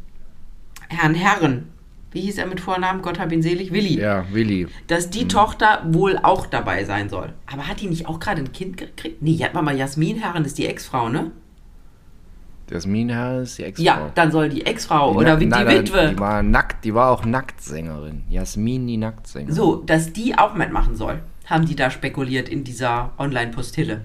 [0.90, 1.68] Herrn Herren,
[2.12, 4.68] wie hieß er mit Vornamen, Gott hab ihn selig, Willi, Ja, Willi.
[4.88, 7.34] dass die Tochter wohl auch dabei sein soll.
[7.52, 9.22] Aber hat die nicht auch gerade ein Kind gekriegt?
[9.22, 11.32] Nee, warte mal, Jasmin Herren ist die Ex-Frau, ne?
[12.72, 13.84] Jasmin Herr ist die Ex-Frau.
[13.86, 16.10] Ja, dann soll die Ex-Frau oder die na, Witwe.
[16.10, 18.24] Die war nackt, die war auch Nacktsängerin.
[18.30, 19.56] Jasmin, die Nacktsängerin.
[19.56, 24.02] So, dass die auch mitmachen soll, haben die da spekuliert in dieser Online-Postille.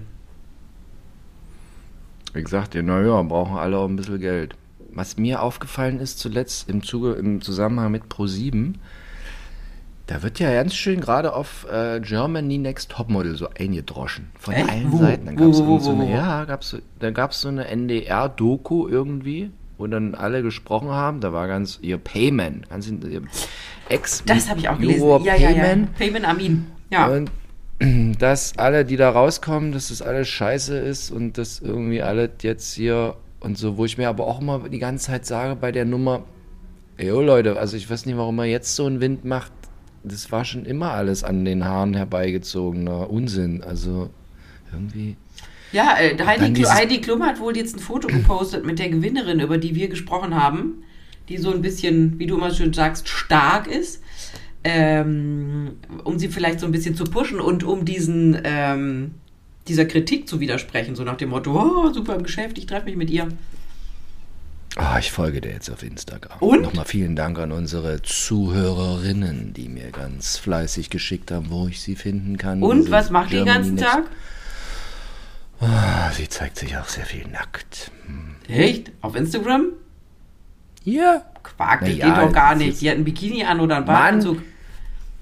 [2.35, 4.55] Ich sag dir, naja, brauchen alle auch ein bisschen Geld.
[4.93, 8.75] Was mir aufgefallen ist zuletzt im Zuge, im Zusammenhang mit Pro7,
[10.07, 14.27] da wird ja ganz schön gerade auf äh, Germany Next Topmodel so eingedroschen.
[14.37, 14.69] Von Echt?
[14.69, 14.97] allen Wo?
[14.97, 15.25] Seiten.
[15.25, 18.87] Dann gab's wo, irgend so eine, ja, gab's, so- da gab es so eine NDR-Doku
[18.87, 21.21] irgendwie, wo dann alle gesprochen haben.
[21.21, 23.23] Da war ganz ihr Payman, ganz ihr
[23.89, 25.07] Ex Das habe ich auch gelesen.
[25.23, 25.63] Ja, ja, ja.
[25.63, 25.87] Payman.
[25.97, 26.67] Payman Amin.
[26.91, 27.07] Ja.
[27.07, 27.31] Und
[28.19, 32.73] dass alle, die da rauskommen, dass das alles scheiße ist und dass irgendwie alle jetzt
[32.73, 35.85] hier und so, wo ich mir aber auch immer die ganze Zeit sage bei der
[35.85, 36.23] Nummer,
[36.99, 39.51] oh Leute, also ich weiß nicht, warum man jetzt so einen Wind macht.
[40.03, 43.63] Das war schon immer alles an den Haaren herbeigezogener Unsinn.
[43.63, 44.09] Also
[44.71, 45.17] irgendwie.
[45.71, 49.39] Ja, äh, Heidi, Klu Heidi Klum hat wohl jetzt ein Foto gepostet mit der Gewinnerin,
[49.39, 50.83] über die wir gesprochen haben,
[51.27, 54.01] die so ein bisschen, wie du immer schön sagst, stark ist,
[54.65, 55.73] ähm,
[56.03, 59.11] um sie vielleicht so ein bisschen zu pushen und um diesen ähm,
[59.67, 62.95] dieser Kritik zu widersprechen, so nach dem Motto, oh, super im Geschäft, ich treffe mich
[62.95, 63.27] mit ihr.
[64.75, 66.39] Ah, ich folge dir jetzt auf Instagram.
[66.39, 66.63] Und?
[66.63, 71.95] Nochmal vielen Dank an unsere Zuhörerinnen, die mir ganz fleißig geschickt haben, wo ich sie
[71.95, 72.61] finden kann.
[72.61, 74.05] Und was macht die den ganzen Tag?
[75.61, 77.91] Ah, sie zeigt sich auch sehr viel nackt.
[78.49, 78.91] Echt?
[79.01, 79.67] Auf Instagram?
[80.83, 81.23] Ja.
[81.41, 82.81] Quark, das ja, geht doch gar nicht.
[82.81, 83.85] Die hat ein Bikini an oder einen.
[83.85, 84.41] Badeanzug.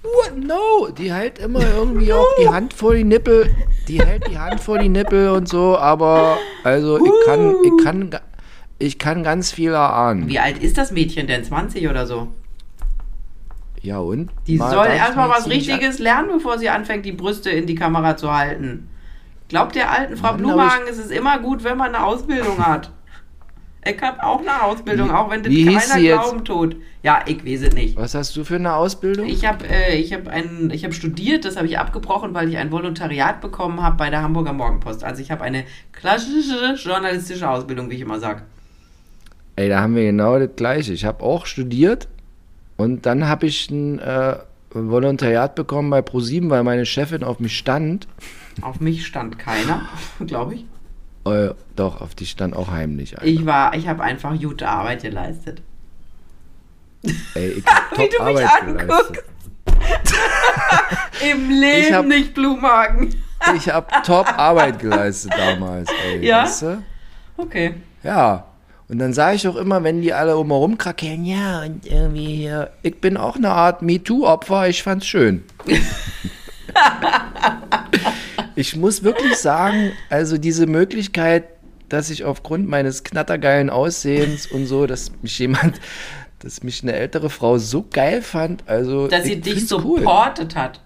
[0.03, 0.37] What?
[0.37, 3.55] No, die hält immer irgendwie auch die Hand vor die Nippel.
[3.87, 8.09] Die hält die Hand vor die Nippel und so, aber also ich kann, ich kann,
[8.79, 10.27] ich kann ganz viel erahnen.
[10.27, 11.43] Wie alt ist das Mädchen denn?
[11.43, 12.27] 20 oder so?
[13.81, 14.31] Ja und?
[14.47, 18.15] Die Mal soll erstmal was Richtiges lernen, bevor sie anfängt, die Brüste in die Kamera
[18.15, 18.89] zu halten.
[19.49, 22.91] Glaubt der alten Frau Mann, Blumhagen, es ist immer gut, wenn man eine Ausbildung hat.
[23.85, 26.75] Ich habe auch eine Ausbildung, Wie- auch wenn das keiner glauben tut.
[27.01, 27.97] Ja, ich weiß es nicht.
[27.97, 29.27] Was hast du für eine Ausbildung?
[29.27, 32.57] Ich habe äh, ich hab ein- ich hab studiert, das habe ich abgebrochen, weil ich
[32.57, 35.03] ein Volontariat bekommen habe bei der Hamburger Morgenpost.
[35.03, 38.43] Also ich habe eine klassische journalistische Ausbildung, wie ich immer sage.
[39.57, 40.93] Ey, da haben wir genau das gleiche.
[40.93, 42.07] Ich habe auch studiert
[42.77, 44.37] und dann habe ich ein äh,
[44.71, 48.07] Volontariat bekommen bei ProSieben, weil meine Chefin auf mich stand.
[48.61, 49.87] Auf mich stand keiner,
[50.25, 50.65] glaube ich.
[51.25, 53.17] Äh, doch, auf die stand auch heimlich.
[53.17, 53.25] Alter.
[53.27, 55.61] Ich war, ich habe einfach gute Arbeit geleistet.
[57.35, 59.23] Ey, ich hab Wie top du mich Arbeit anguckst.
[61.31, 63.15] Im Leben hab- nicht Blumhagen.
[63.55, 66.25] Ich habe top Arbeit geleistet damals, ey.
[66.25, 66.43] Ja?
[66.43, 66.83] Weißt du?
[67.37, 67.75] Okay.
[68.03, 68.45] Ja.
[68.89, 72.71] Und dann sage ich auch immer, wenn die alle um rumkrakeln, ja, und irgendwie hier,
[72.83, 75.43] ich bin auch eine Art MeToo-Opfer, ich fand's schön.
[78.55, 81.45] ich muss wirklich sagen, also diese Möglichkeit,
[81.89, 85.79] dass ich aufgrund meines knattergeilen Aussehens und so, dass mich jemand,
[86.39, 90.81] dass mich eine ältere Frau so geil fand, also Dass sie ich dich supportet hat.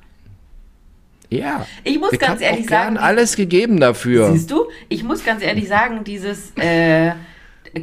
[1.29, 1.65] Ja.
[1.83, 4.31] Ich muss ich ganz ehrlich sagen, alles gegeben dafür.
[4.31, 4.67] Siehst du?
[4.87, 7.11] Ich muss ganz ehrlich sagen, dieses, äh,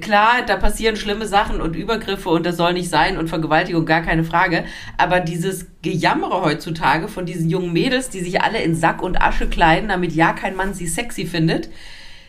[0.01, 4.03] klar, da passieren schlimme Sachen und Übergriffe und das soll nicht sein und Vergewaltigung, gar
[4.03, 4.65] keine Frage.
[4.99, 9.49] Aber dieses Gejammere heutzutage von diesen jungen Mädels, die sich alle in Sack und Asche
[9.49, 11.69] kleiden, damit ja kein Mann sie sexy findet,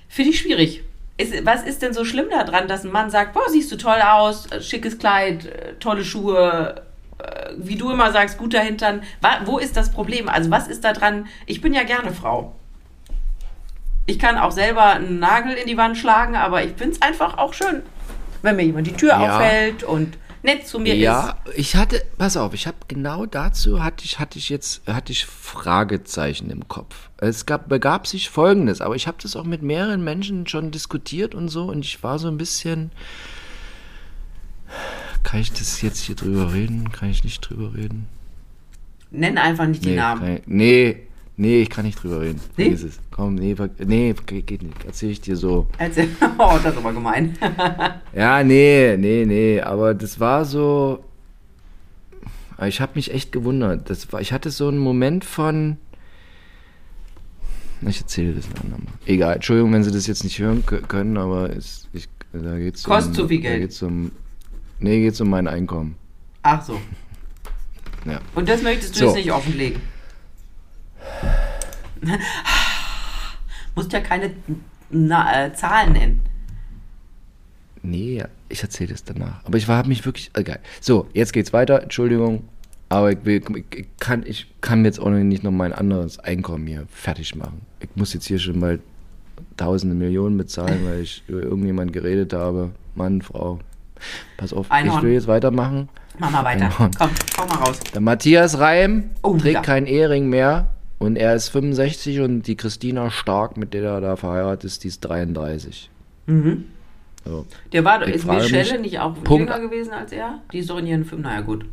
[0.07, 0.83] finde ich schwierig.
[1.17, 4.01] Ist, was ist denn so schlimm daran, dass ein Mann sagt, boah, siehst du toll
[4.01, 6.83] aus, äh, schickes Kleid, äh, tolle Schuhe,
[7.19, 9.01] äh, wie du immer sagst, guter Hintern.
[9.45, 10.27] Wo ist das Problem?
[10.27, 11.27] Also was ist da dran?
[11.45, 12.55] Ich bin ja gerne Frau.
[14.05, 17.37] Ich kann auch selber einen Nagel in die Wand schlagen, aber ich finde es einfach
[17.37, 17.81] auch schön,
[18.43, 19.35] wenn mir jemand die Tür Ja.
[19.37, 24.05] aufhält und nett zu mir Ja, ich hatte, pass auf, ich habe genau dazu hatte
[24.05, 27.09] ich, hatte ich jetzt, hatte ich Fragezeichen im Kopf.
[27.17, 31.33] Es gab, begab sich Folgendes, aber ich habe das auch mit mehreren Menschen schon diskutiert
[31.33, 32.91] und so und ich war so ein bisschen,
[35.23, 36.91] kann ich das jetzt hier drüber reden?
[36.91, 38.07] Kann ich nicht drüber reden?
[39.11, 39.17] ist.
[39.19, 40.35] Nenn einfach nicht die Nee, Namen.
[40.37, 41.04] ich, nee,
[41.37, 42.39] Nee, ich kann nicht drüber reden.
[42.55, 42.63] Nee?
[42.65, 42.99] Vergiss es.
[43.11, 44.85] Komm, nee, nee, ge- geht nicht.
[44.85, 45.67] Erzähl ich dir so.
[45.77, 46.07] Erzähl.
[46.37, 47.37] Oh, das ist aber gemein.
[48.15, 51.03] Ja, nee, nee, nee, aber das war so.
[52.65, 53.89] Ich habe mich echt gewundert.
[53.89, 55.75] Das war, ich hatte so einen Moment von.
[57.87, 58.93] Ich erzähle das ein andermal.
[59.05, 62.83] Egal, Entschuldigung, wenn Sie das jetzt nicht hören kö- können, aber es, ich, da geht's
[62.83, 63.61] Kostet um, zu viel Da Geld.
[63.63, 64.11] geht's um,
[64.79, 65.95] nee, geht's um mein Einkommen.
[66.43, 66.79] Ach so.
[68.05, 68.21] Ja.
[68.33, 69.05] Und das möchtest du So.
[69.07, 69.81] jetzt nicht offenlegen?
[73.75, 74.31] Musst ja keine
[74.89, 76.21] na, äh, Zahlen nennen.
[77.81, 79.43] Nee, ich erzähle das danach.
[79.45, 80.31] Aber ich habe mich wirklich.
[80.33, 80.59] Egal.
[80.81, 81.83] So, jetzt geht's weiter.
[81.83, 82.47] Entschuldigung.
[82.89, 83.41] Aber ich, will,
[83.75, 87.61] ich, kann, ich kann jetzt auch nicht noch mein anderes Einkommen hier fertig machen.
[87.79, 88.79] Ich muss jetzt hier schon mal
[89.57, 92.71] tausende Millionen bezahlen, weil ich über irgendjemand geredet habe.
[92.93, 93.59] Mann, Frau.
[94.37, 94.99] Pass auf, Einhorn.
[94.99, 95.89] ich will jetzt weitermachen.
[96.19, 96.65] Mach mal weiter.
[96.65, 96.91] Einhorn.
[96.97, 97.79] Komm, hau mal raus.
[97.93, 99.61] Der Matthias Reim Oh, trägt ja.
[99.61, 104.15] keinen Ehering mehr und er ist 65 und die Christina Stark, mit der er da
[104.15, 105.89] verheiratet ist, die ist 33.
[106.27, 106.65] Mhm.
[107.25, 107.45] So.
[107.71, 109.49] Der war, Ich ist Michelle mich- nicht auch Punkt.
[109.49, 110.41] jünger gewesen als er?
[110.51, 111.65] Die ist doch in ihren, naja gut,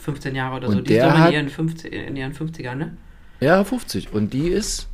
[0.00, 0.80] 15 Jahre oder Und so.
[0.80, 2.96] Die ist doch in ihren, 50, in ihren 50ern, ne?
[3.40, 4.12] Ja, 50.
[4.12, 4.88] Und die ist,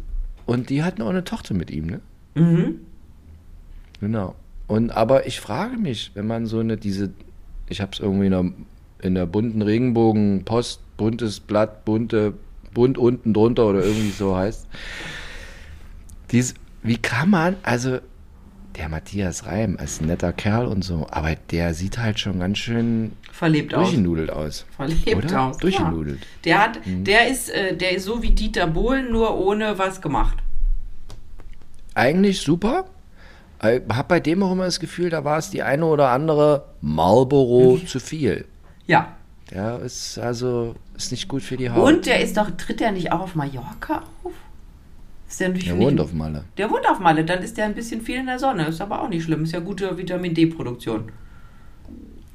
[0.45, 2.01] und die hat noch eine Tochter mit ihm, ne?
[2.35, 2.81] Mhm.
[4.01, 4.35] Genau.
[4.66, 7.11] Und aber ich frage mich, wenn man so eine, diese,
[7.69, 8.51] ich habe es irgendwie in der,
[9.03, 12.35] in der bunten Regenbogen-Post, buntes Blatt, bunte,
[12.77, 14.67] bunt unten drunter oder irgendwie so heißt.
[16.31, 18.01] Dies, wie kann man, also
[18.77, 22.59] der Matthias Reim ist ein netter Kerl und so, aber der sieht halt schon ganz
[22.59, 23.87] schön Verlebt aus.
[23.87, 24.67] durchgenudelt aus.
[24.77, 25.41] Verlebt Oder?
[25.41, 25.57] aus.
[25.57, 26.19] Durchgenudelt.
[26.21, 26.27] Ja.
[26.45, 30.37] Der, hat, der, ist, äh, der ist so wie Dieter Bohlen, nur ohne was gemacht.
[31.95, 32.85] Eigentlich super.
[33.62, 36.67] Ich habe bei dem auch immer das Gefühl, da war es die eine oder andere
[36.83, 38.45] Marlboro zu viel.
[38.87, 39.15] Ja.
[39.51, 41.87] Der ist also ist nicht gut für die Haut.
[41.87, 44.33] Und der ist doch, tritt der nicht auch auf Mallorca auf?
[45.29, 46.45] Ist der der nicht- wohnt auf Malle.
[46.57, 48.67] Der wohnt auf Malle, dann ist der ein bisschen viel in der Sonne.
[48.67, 49.45] Ist aber auch nicht schlimm.
[49.45, 51.11] Ist ja gute Vitamin D-Produktion.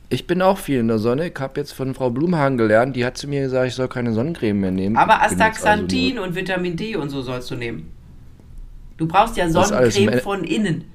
[0.10, 1.30] Ich bin auch viel in der Sonne.
[1.30, 4.14] Ich habe jetzt von Frau Blumhagen gelernt, die hat zu mir gesagt, ich soll keine
[4.14, 4.98] Sonnencreme mehr nehmen.
[4.98, 7.90] Aber also Astaxanthin nur- und Vitamin D und so sollst du nehmen.
[8.98, 10.86] Du brauchst ja Sonnencreme von innen.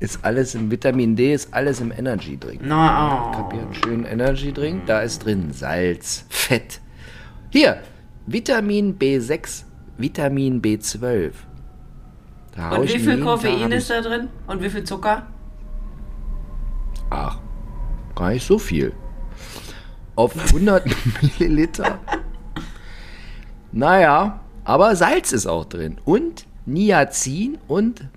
[0.00, 2.60] ist alles im Vitamin D, ist alles im Energy Drink.
[2.64, 4.86] Na, Ich habe hier einen schönen Energy Drink.
[4.86, 6.80] Da ist drin Salz, Fett.
[7.50, 7.82] Hier,
[8.26, 9.64] Vitamin B6,
[9.96, 11.32] Vitamin B12.
[12.54, 14.28] Da Und wie viel Koffein ist da drin?
[14.46, 15.26] Und wie viel Zucker?
[17.10, 17.38] Ach,
[18.14, 18.92] gar nicht so viel.
[20.14, 20.84] Auf 100
[21.38, 21.98] Milliliter.
[23.72, 25.98] Naja, aber Salz ist auch drin.
[26.04, 28.08] Und Niacin und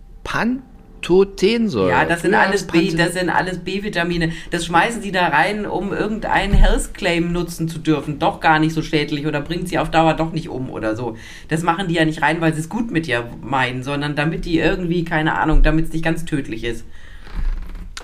[1.01, 1.89] Pantothensäure.
[1.89, 4.31] Ja, das sind alles B, das sind alles B-Vitamine.
[4.51, 8.19] Das schmeißen sie da rein, um irgendeinen Health Claim nutzen zu dürfen.
[8.19, 11.17] Doch gar nicht so schädlich oder bringt sie auf Dauer doch nicht um oder so.
[11.49, 14.45] Das machen die ja nicht rein, weil sie es gut mit dir meinen, sondern damit
[14.45, 16.85] die irgendwie, keine Ahnung, damit es nicht ganz tödlich ist.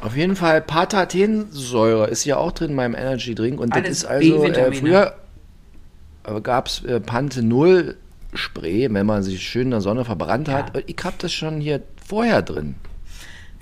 [0.01, 3.59] Auf jeden Fall Patathensäure ist ja auch drin in meinem Energy Drink.
[3.59, 4.79] Und das Alles ist also, äh, B-Vitamine.
[4.79, 7.95] früher gab es äh, Panthenol
[8.33, 10.75] Spray, wenn man sich schön in der Sonne verbrannt hat.
[10.75, 10.81] Ja.
[10.85, 12.75] Ich habe das schon hier vorher drin.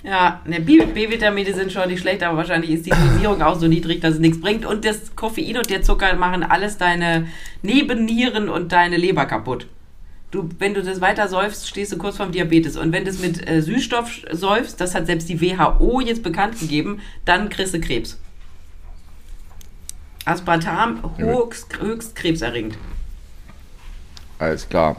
[0.02, 4.00] Ja, ne, B-Vitamine sind schon nicht schlecht, aber wahrscheinlich ist die Dosierung auch so niedrig,
[4.00, 4.64] dass es nichts bringt.
[4.64, 7.26] Und das Koffein und der Zucker machen alles deine
[7.62, 9.66] Nebennieren und deine Leber kaputt.
[10.30, 12.76] Du, wenn du das weiter säufst, stehst du kurz vorm Diabetes.
[12.76, 16.60] Und wenn du es mit äh, Süßstoff säufst, das hat selbst die WHO jetzt bekannt
[16.60, 18.18] gegeben, dann kriegst du Krebs.
[20.24, 22.76] Aspartam höchst, höchst krebserregend.
[24.38, 24.96] Alles klar.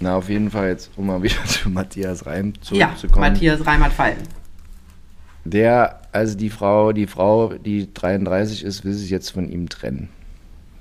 [0.00, 3.20] Na, auf jeden Fall jetzt, um mal wieder zu Matthias Reim Ja, zurückzukommen.
[3.32, 4.22] Matthias Reim hat Falten.
[5.44, 10.08] Der, also die Frau, die Frau, die 33 ist, will sich jetzt von ihm trennen.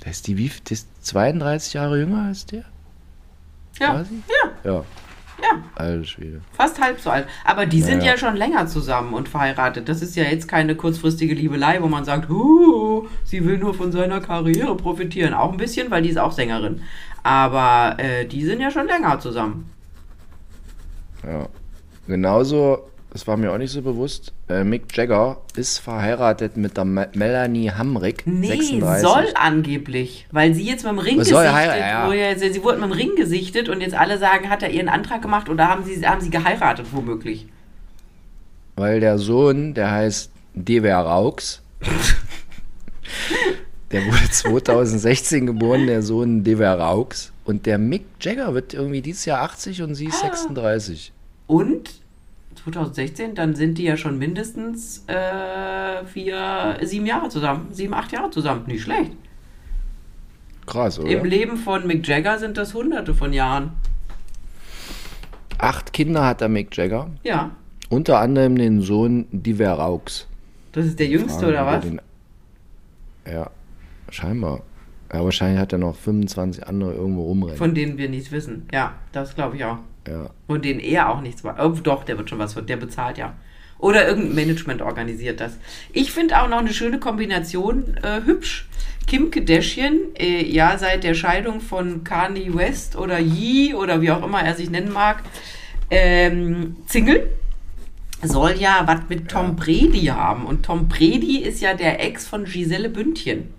[0.03, 2.63] Der ist die wie, die ist 32 Jahre jünger als der?
[3.79, 4.15] Ja, Quasi?
[4.63, 4.83] ja, Ja,
[5.41, 5.49] ja.
[5.75, 6.41] alter Schwede.
[6.53, 7.27] Fast halb so alt.
[7.43, 8.11] Aber die sind Naja.
[8.13, 9.89] ja schon länger zusammen und verheiratet.
[9.89, 12.29] Das ist ja jetzt keine kurzfristige Liebelei, wo man sagt,
[13.25, 15.33] sie will nur von seiner Karriere profitieren.
[15.33, 16.81] Auch ein bisschen, weil die ist auch Sängerin.
[17.23, 19.71] Aber äh, die sind ja schon länger zusammen.
[21.25, 21.47] Ja.
[22.05, 26.83] Genauso, das war mir auch nicht so bewusst, äh, Mick Jagger ist verheiratet mit der
[26.83, 29.01] Me Melanie Hamrick, Nee, 36.
[29.07, 30.27] soll angeblich.
[30.31, 32.35] Weil sie jetzt mit dem Ring Was gesichtet, ja.
[32.37, 35.21] sie, sie wurde mit dem Ring gesichtet und jetzt alle sagen, hat er ihren Antrag
[35.21, 37.47] gemacht oder haben sie, haben sie geheiratet womöglich?
[38.75, 41.61] Weil der Sohn, der heißt Dever Raux.
[43.93, 47.31] der wurde 2016 geboren, der Sohn Dever Raux.
[47.45, 51.13] Und der Mick Jagger wird irgendwie dieses Jahr 80 und sie ist 36.
[51.47, 51.91] Und
[52.63, 57.67] 2016, dann sind die ja schon mindestens äh, vier, sieben Jahre zusammen.
[57.71, 58.63] Sieben, acht Jahre zusammen.
[58.67, 59.11] Nicht schlecht.
[60.65, 61.09] Krass, oder?
[61.09, 63.71] Im Leben von Mick Jagger sind das hunderte von Jahren.
[65.57, 67.09] Acht Kinder hat der Mick Jagger.
[67.23, 67.51] Ja.
[67.89, 70.27] Unter anderem den Sohn Diver Raux.
[70.71, 71.81] Das ist der Jüngste, Fragen oder was?
[71.83, 72.01] Den,
[73.31, 73.51] ja,
[74.15, 74.61] scheinbar.
[75.11, 77.57] Ja, wahrscheinlich hat er noch 25 andere irgendwo rumrennen.
[77.57, 78.67] Von denen wir nichts wissen.
[78.73, 79.77] Ja, das glaube ich auch.
[80.07, 80.29] ja.
[80.47, 81.55] Von denen er auch nichts weiß.
[81.59, 83.33] Oh, doch, der wird schon was, der bezahlt ja.
[83.77, 85.57] Oder irgendein Management organisiert das.
[85.91, 88.67] Ich finde auch noch eine schöne Kombination äh, hübsch.
[89.07, 94.23] Kim Kardashian, äh, ja, seit der Scheidung von Kanye West oder Yee oder wie auch
[94.23, 95.23] immer er sich nennen mag,
[95.91, 97.27] ähm, Single,
[98.23, 100.45] soll ja was mit Tom Brady haben.
[100.45, 103.49] Und Tom Brady ist ja der Ex von Giselle Bündchen.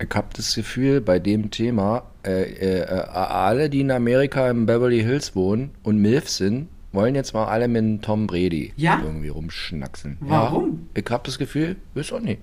[0.00, 4.66] Ich habe das Gefühl, bei dem Thema, äh, äh, äh, alle, die in Amerika in
[4.66, 9.00] Beverly Hills wohnen und MILF sind, wollen jetzt mal alle mit Tom Brady Ja?
[9.04, 10.16] irgendwie rumschnackseln.
[10.20, 10.88] Warum?
[10.96, 12.40] Ja, ich habe das Gefühl, weiß auch nicht.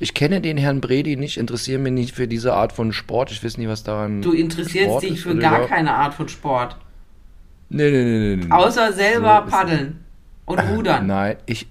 [0.00, 3.32] Ich kenne den Herrn Brady nicht, interessiere mich nicht für diese Art von Sport.
[3.32, 4.22] Ich weiß nicht, was daran.
[4.22, 6.76] Du interessierst Sport dich für gar überhaupt- keine Art von Sport.
[7.68, 8.50] Nee, nee, nee, nee, nee.
[8.50, 9.98] Außer selber So paddeln
[10.46, 11.06] und rudern.
[11.06, 11.66] Nein, ich,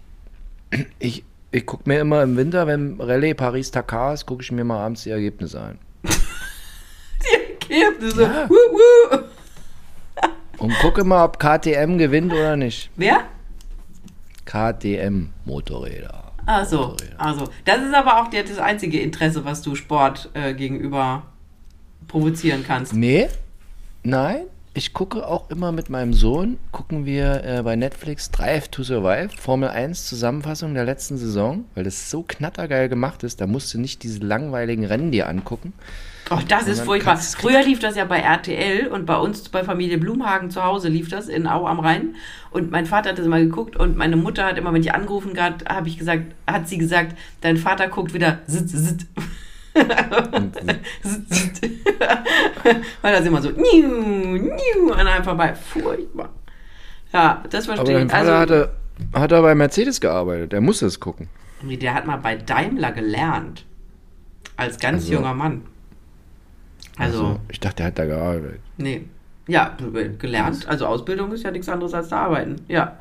[0.99, 4.79] ich, ich gucke mir immer im Winter, wenn Rallye Paris-Dakar ist, gucke ich mir mal
[4.79, 5.79] abends die Ergebnisse an.
[7.69, 8.23] Die Ergebnisse.
[8.23, 8.49] Ja.
[8.49, 9.17] Wuh, wuh.
[10.63, 12.89] Und gucke mal, ob KTM gewinnt oder nicht.
[12.95, 13.25] Wer?
[14.45, 16.31] KTM Motorräder.
[16.45, 17.21] Ach so, Motorräder.
[17.21, 17.49] also.
[17.65, 21.23] Das ist aber auch der, das einzige Interesse, was du Sport äh, gegenüber
[22.07, 22.93] provozieren kannst.
[22.93, 23.27] Nee,
[24.03, 24.45] nein.
[24.78, 29.30] Ich gucke auch immer mit meinem Sohn, gucken wir äh, bei Netflix Drive to Survive,
[29.36, 33.80] Formel 1 Zusammenfassung der letzten Saison, weil das so knattergeil gemacht ist, da musst du
[33.80, 35.74] nicht diese langweiligen Rennen dir angucken.
[36.30, 37.18] Oh, das ist furchtbar.
[37.18, 41.10] Früher lief das ja bei RTL und bei uns bei Familie Blumhagen zu Hause lief
[41.10, 42.16] das in Au am Rhein.
[42.52, 45.34] Und mein Vater hat das immer geguckt und meine Mutter hat immer, wenn ich angerufen
[45.34, 49.08] gerade, habe ich gesagt, hat sie gesagt, dein Vater guckt wieder sitz, sitz.
[51.04, 51.62] Sitz.
[53.02, 55.54] Weil das immer so niu, niu, an einem vorbei.
[55.56, 56.30] Furchtbar.
[57.13, 58.12] Ja, das verstehe ich.
[58.12, 58.72] Vater Also, hatte,
[59.13, 61.30] hat er bei Mercedes gearbeitet, der muss es gucken.
[61.63, 63.66] Der hat mal bei Daimler gelernt.
[64.58, 65.62] Als ganz Also- junger Mann.
[66.98, 68.60] Also, ich dachte, der hat da gearbeitet.
[68.78, 69.06] nee.
[69.50, 69.78] Ja,
[70.20, 70.68] gelernt.
[70.68, 72.58] Also Ausbildung ist ja nichts anderes als da arbeiten.
[72.68, 72.98] Ja.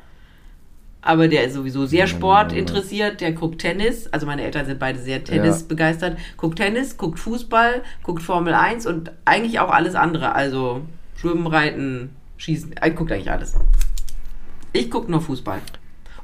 [1.07, 4.07] Aber der ist sowieso sehr Sport interessiert, der guckt Tennis.
[4.07, 6.17] Also meine Eltern sind beide sehr Tennis begeistert.
[6.35, 10.35] Guckt Tennis, guckt Fußball, guckt Formel 1 und eigentlich auch alles andere.
[10.35, 10.81] Also
[11.15, 12.73] Schwimmen, Reiten, Schießen.
[12.73, 13.55] Er guckt eigentlich alles.
[14.73, 15.61] Ich gucke nur Fußball.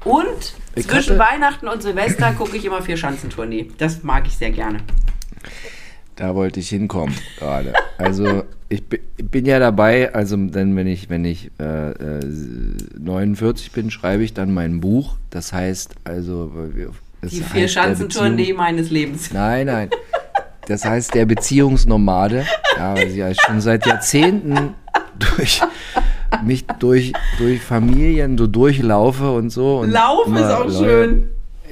[0.03, 3.71] Und Ich zwischen Weihnachten und Silvester gucke ich immer vier Schanzentournee.
[3.77, 4.79] Das mag ich sehr gerne.
[6.15, 7.73] Da wollte ich hinkommen gerade.
[7.97, 12.19] Also ich bi- bin ja dabei, also dann, wenn ich, wenn ich äh, äh,
[12.99, 15.15] 49 bin, schreibe ich dann mein Buch.
[15.29, 16.51] Das heißt, also
[17.21, 19.31] es Die vier Schanzentournee meines Lebens.
[19.33, 19.89] Nein, nein.
[20.67, 22.45] Das heißt der Beziehungsnomade.
[22.77, 24.75] Ja, weil ich ja schon seit Jahrzehnten
[25.19, 25.61] durch
[26.43, 29.79] mich durch, durch Familien so durchlaufe und so.
[29.79, 31.29] Und Laufen ist auch Leute- schön.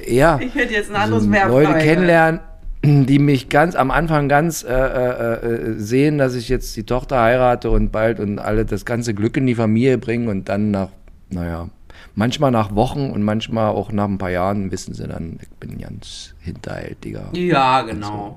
[0.08, 0.38] Ja.
[0.40, 1.48] Ich hätte jetzt ein anderes also Verb.
[1.48, 1.82] Leute egal.
[1.82, 2.40] kennenlernen,
[2.84, 7.20] die mich ganz am Anfang ganz äh, äh, äh, sehen, dass ich jetzt die Tochter
[7.20, 10.88] heirate und bald und alle das ganze Glück in die Familie bringen und dann nach,
[11.30, 11.68] naja,
[12.14, 15.78] manchmal nach Wochen und manchmal auch nach ein paar Jahren wissen sie dann, ich bin
[15.78, 17.28] ganz hinterhältiger.
[17.32, 18.36] Ja, genau.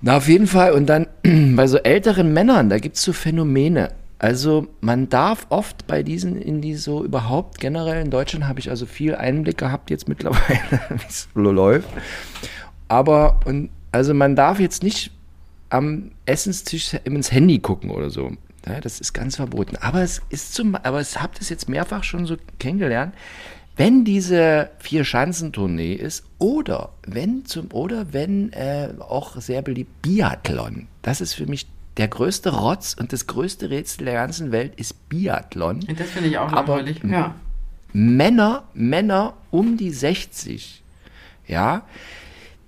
[0.00, 0.72] Na, auf jeden Fall.
[0.72, 1.06] Und dann
[1.56, 3.90] bei so älteren Männern, da gibt es so Phänomene.
[4.18, 8.70] Also man darf oft bei diesen, in die so überhaupt generell in Deutschland habe ich
[8.70, 11.88] also viel Einblick gehabt jetzt mittlerweile, wie es so läuft.
[12.88, 15.10] Aber und also man darf jetzt nicht
[15.70, 18.32] am Essenstisch ins Handy gucken oder so.
[18.66, 19.76] Ja, das ist ganz verboten.
[19.80, 23.14] Aber es ist zum, aber ich habe das jetzt mehrfach schon so kennengelernt.
[23.76, 30.88] Wenn diese vier Schanzentournee ist oder wenn zum oder wenn äh, auch sehr beliebt Biathlon.
[31.02, 35.08] Das ist für mich der größte Rotz und das größte Rätsel der ganzen Welt ist
[35.08, 35.80] Biathlon.
[35.96, 37.02] Das finde ich auch Aber- langweilig.
[37.04, 37.34] Ja.
[37.92, 40.82] Männer, Männer um die 60,
[41.46, 41.82] ja,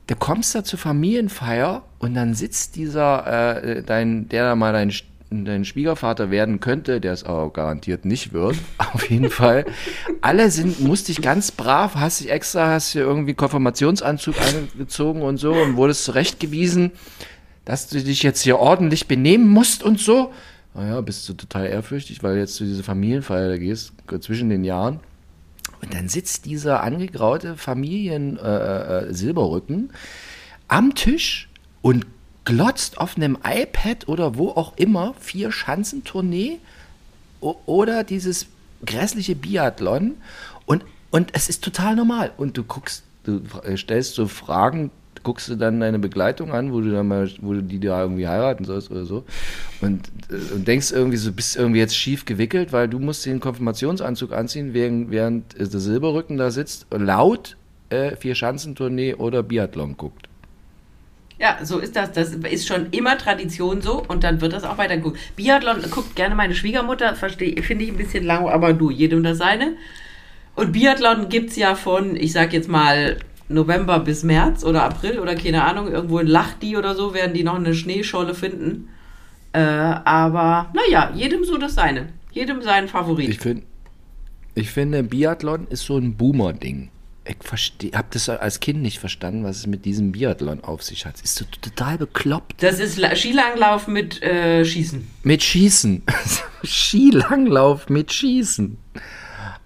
[0.08, 4.90] da kommst du zur Familienfeier und dann sitzt dieser, äh, dein, der da mal dein,
[5.30, 8.56] dein Schwiegervater werden könnte, der es aber garantiert nicht wird,
[8.94, 9.66] auf jeden Fall.
[10.22, 15.36] Alle sind, musste ich ganz brav, hast dich extra, hast dir irgendwie Konfirmationsanzug angezogen und
[15.36, 16.92] so und wurdest zurechtgewiesen,
[17.66, 20.32] dass du dich jetzt hier ordentlich benehmen musst und so.
[20.72, 25.00] Naja, bist du total ehrfürchtig, weil jetzt zu dieser Familienfeier da gehst, zwischen den Jahren.
[25.80, 29.12] Und dann sitzt dieser angegraute Familien äh, äh,
[30.68, 31.48] am Tisch
[31.82, 32.06] und
[32.44, 36.58] glotzt auf einem iPad oder wo auch immer vier Schanzentournee
[37.40, 38.46] oder dieses
[38.84, 40.14] grässliche Biathlon
[40.66, 42.32] und, und es ist total normal.
[42.36, 44.90] Und du guckst, du fra- stellst so Fragen,
[45.22, 48.26] guckst du dann deine Begleitung an, wo du dann mal, wo du die da irgendwie
[48.26, 49.24] heiraten sollst oder so.
[49.80, 53.40] Und, äh, und denkst irgendwie so, bist irgendwie jetzt schief gewickelt, weil du musst den
[53.40, 57.56] Konfirmationsanzug anziehen, während, während der Silberrücken da sitzt, laut
[57.90, 60.28] äh, Vier-Schanzentournee oder Biathlon guckt.
[61.38, 62.12] Ja, so ist das.
[62.12, 65.18] Das ist schon immer Tradition so und dann wird das auch weiter geguckt.
[65.36, 69.76] Biathlon guckt gerne meine Schwiegermutter, finde ich ein bisschen lang, aber du, jedem das seine.
[70.56, 75.18] Und Biathlon gibt es ja von, ich sag jetzt mal, November bis März oder April
[75.20, 78.88] oder keine Ahnung, irgendwo in Lachdi oder so werden die noch eine Schneescholle finden.
[79.52, 82.08] Äh, aber naja, jedem so das seine.
[82.32, 83.28] Jedem seinen Favorit.
[83.30, 83.62] Ich, find,
[84.54, 86.90] ich finde, Biathlon ist so ein Boomer-Ding.
[87.30, 91.04] Ich verstehe, habe das als Kind nicht verstanden, was es mit diesem Biathlon auf sich
[91.04, 91.20] hat.
[91.20, 92.62] Ist so total bekloppt.
[92.62, 95.06] Das ist La- Skilanglauf mit äh, Schießen.
[95.24, 96.02] Mit Schießen.
[96.64, 98.78] Skilanglauf mit Schießen.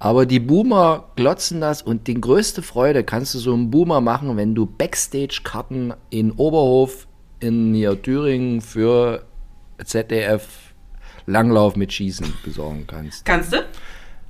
[0.04, 4.36] Aber die Boomer glotzen das und die größte Freude kannst du so einem Boomer machen,
[4.36, 7.06] wenn du Backstage-Karten in Oberhof
[7.38, 9.22] in hier Thüringen für
[9.84, 10.74] ZDF
[11.26, 13.24] Langlauf mit Schießen besorgen kannst.
[13.24, 13.58] Kannst du?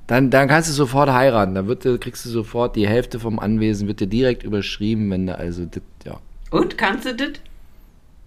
[0.05, 1.55] Dann, dann kannst du sofort heiraten.
[1.55, 5.25] Dann wird, dir- kriegst du sofort die Hälfte vom Anwesen, wird dir direkt überschrieben, wenn
[5.25, 6.19] du also, das, ja.
[6.51, 7.29] Und kannst du das?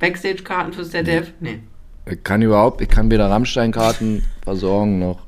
[0.01, 1.33] Backstage-Karten fürs ZDF?
[1.39, 1.61] Nee.
[2.11, 5.26] Ich kann überhaupt, ich kann weder Rammstein-Karten versorgen noch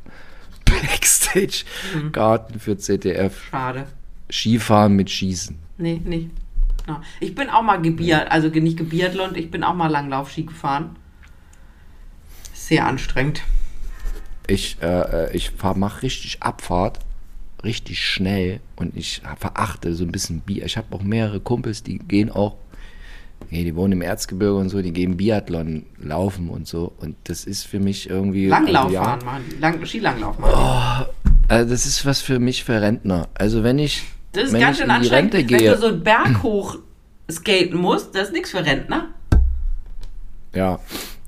[0.88, 3.48] Backstage-Karten für ZDF.
[3.50, 3.86] Schade.
[4.30, 5.58] Skifahren mit Schießen.
[5.78, 6.30] Nee, nicht.
[6.86, 7.02] Ja.
[7.20, 10.96] Ich bin auch mal gebiert, also nicht gebiathlon, ich bin auch mal Langlauf-Ski gefahren.
[12.54, 13.42] Sehr anstrengend.
[14.46, 17.00] Ich, äh, ich fahr, mach richtig Abfahrt,
[17.62, 20.64] richtig schnell und ich verachte so ein bisschen Bier.
[20.64, 22.56] Ich habe auch mehrere Kumpels, die gehen auch,
[23.50, 26.92] nee, die wohnen im Erzgebirge und so, die gehen Biathlon laufen und so.
[27.00, 28.48] Und das ist für mich irgendwie.
[28.48, 29.56] Langlauf ja, fahren, die.
[29.58, 31.06] Lang Skilanglauf machen.
[31.48, 33.28] Also das ist was für mich für Rentner.
[33.34, 35.32] Also wenn ich, Das ist wenn ganz schön anstrengend.
[35.34, 36.76] Wenn gehe, du so einen Berg hoch
[37.30, 39.06] skaten musst, das ist nichts für Rentner.
[40.54, 40.78] ja.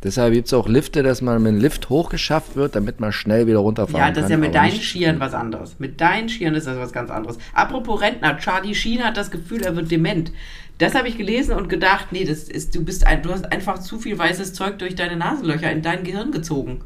[0.03, 3.47] Deshalb gibt es auch Lifte, dass man mit dem Lift hochgeschafft wird, damit man schnell
[3.47, 4.15] wieder runterfahren Ja, kann.
[4.15, 5.77] das ist ja mit deinen Skiern was anderes.
[5.79, 7.37] Mit deinen Skiern ist das was ganz anderes.
[7.53, 10.33] Apropos Rentner, Charlie Sheen hat das Gefühl, er wird dement.
[10.81, 13.79] Das habe ich gelesen und gedacht, nee, das ist, du bist ein, du hast einfach
[13.79, 16.81] zu viel weißes Zeug durch deine Nasenlöcher in dein Gehirn gezogen.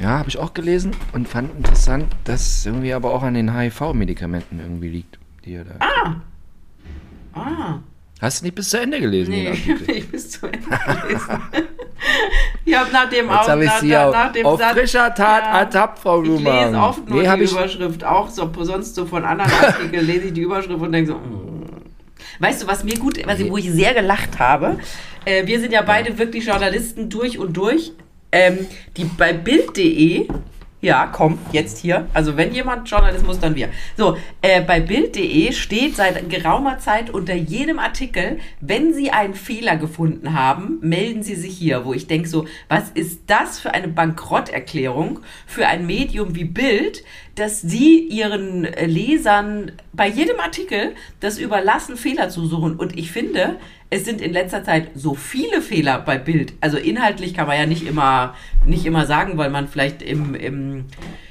[0.00, 3.56] Ja, habe ich auch gelesen und fand interessant, dass es irgendwie aber auch an den
[3.58, 5.18] HIV-Medikamenten irgendwie liegt.
[5.46, 6.16] Die er da Ah.
[7.32, 7.78] Ah.
[8.20, 9.30] Hast du nicht bis zu Ende gelesen?
[9.30, 9.96] Nee, den Artikel?
[9.96, 11.28] ich bis zu Ende gelesen.
[12.66, 14.72] ich habe nach dem Jetzt habe ich nach, sie nach, auf, nach dem auf Satz-
[14.74, 15.58] frischer Tat Ja.
[15.60, 16.66] ertappt, Frau Ich Blumann.
[16.72, 20.26] lese oft nur nee, die ich, Überschrift, auch so, sonst so von anderen Artikeln lese
[20.26, 21.56] ich die Überschrift und denke so, mm.
[22.38, 24.78] Weißt du, was mir gut, was ich, wo ich sehr gelacht habe?
[25.24, 27.92] Äh, wir sind ja beide wirklich Journalisten durch und durch.
[28.32, 28.66] Ähm,
[28.96, 30.26] die bei Bild.de,
[30.82, 32.06] ja, komm, jetzt hier.
[32.12, 33.70] Also wenn jemand Journalismus, dann wir.
[33.96, 39.76] So, äh, bei Bild.de steht seit geraumer Zeit unter jedem Artikel, wenn Sie einen Fehler
[39.76, 41.86] gefunden haben, melden Sie sich hier.
[41.86, 47.04] Wo ich denke so, was ist das für eine Bankrotterklärung für ein Medium wie Bild,
[47.36, 52.76] dass Sie Ihren äh, Lesern bei jedem Artikel das überlassen, Fehler zu suchen.
[52.76, 53.56] Und ich finde,
[53.88, 56.54] es sind in letzter Zeit so viele Fehler bei Bild.
[56.60, 58.34] Also inhaltlich kann man ja nicht immer,
[58.64, 60.86] nicht immer sagen, weil man vielleicht im, im,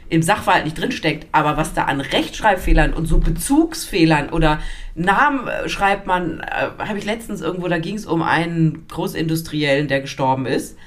[0.07, 1.27] im Sachverhalt nicht drinsteckt.
[1.33, 4.59] Aber was da an Rechtschreibfehlern und so Bezugsfehlern oder
[4.95, 9.89] Namen äh, schreibt man, äh, habe ich letztens irgendwo, da ging es um einen Großindustriellen,
[9.89, 10.77] der gestorben ist.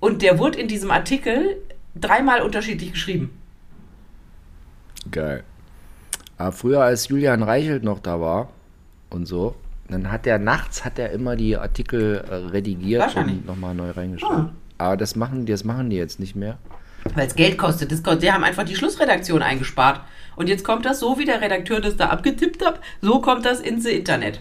[0.00, 1.56] Und der wurde in diesem Artikel
[1.94, 3.30] dreimal unterschiedlich geschrieben.
[5.10, 5.44] Geil.
[6.38, 8.48] Aber früher, als Julian Reichelt noch da war
[9.10, 9.54] und so,
[9.88, 14.50] dann hat er nachts hat er immer die Artikel äh, redigiert und nochmal neu reingeschrieben.
[14.78, 16.58] Aber das machen, die- das machen die jetzt nicht mehr.
[17.14, 17.92] Weil es Geld kostet.
[17.92, 18.00] Das.
[18.18, 20.00] Die haben einfach die Schlussredaktion eingespart.
[20.36, 23.60] Und jetzt kommt das so, wie der Redakteur das da abgetippt hat, so kommt das
[23.60, 24.40] ins Internet.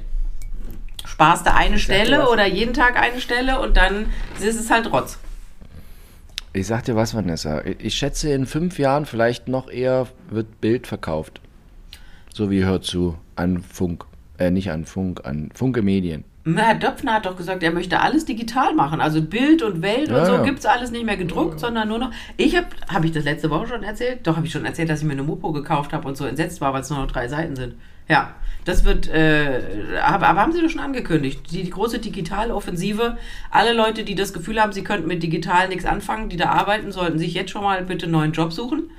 [1.05, 2.29] Sparst du eine Stelle was.
[2.29, 4.07] oder jeden Tag eine Stelle und dann
[4.41, 5.19] ist es halt Rotz.
[6.53, 7.61] Ich sag dir was, Vanessa.
[7.79, 11.41] Ich schätze, in fünf Jahren vielleicht noch eher wird Bild verkauft.
[12.33, 14.05] So wie hört zu an Funk.
[14.37, 16.23] Äh, nicht an Funk, an Funke Medien.
[16.45, 18.99] Herr Döpfner hat doch gesagt, er möchte alles digital machen.
[18.99, 20.43] Also Bild und Welt und Ja, so ja.
[20.43, 22.11] gibt's alles nicht mehr gedruckt, sondern nur noch.
[22.35, 24.19] Ich habe, habe ich das letzte Woche schon erzählt?
[24.27, 26.59] Doch, habe ich schon erzählt, dass ich mir eine Mopo gekauft habe und so entsetzt
[26.59, 27.75] war, weil es nur noch drei Seiten sind.
[28.09, 29.61] Ja, das wird, äh,
[30.03, 31.49] aber, aber haben sie doch schon angekündigt.
[31.51, 33.17] Die, die große Digitaloffensive.
[33.49, 36.91] Alle Leute, die das Gefühl haben, sie könnten mit digital nichts anfangen, die da arbeiten,
[36.91, 38.89] sollten sich jetzt schon mal bitte einen neuen Job suchen.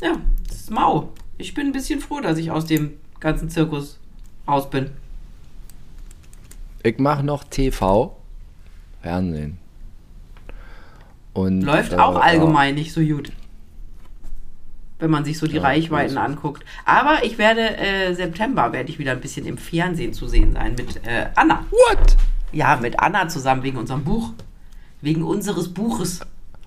[0.00, 0.12] Ja,
[0.46, 1.12] das ist mau.
[1.38, 3.98] Ich bin ein bisschen froh, dass ich aus dem ganzen Zirkus
[4.48, 4.90] raus bin.
[6.82, 8.16] Ich mache noch TV,
[9.02, 9.58] Fernsehen.
[11.32, 13.30] Und, Läuft äh, auch allgemein nicht so gut.
[14.98, 16.64] wenn man sich so die Ja, Reichweiten anguckt.
[16.86, 20.74] Aber ich werde äh, September werde ich wieder ein bisschen im Fernsehen zu sehen sein
[20.76, 21.66] mit äh, Anna.
[21.70, 22.16] What?
[22.52, 24.32] Ja, mit Anna zusammen wegen unserem Buch.
[25.02, 26.20] Wegen unseres Buches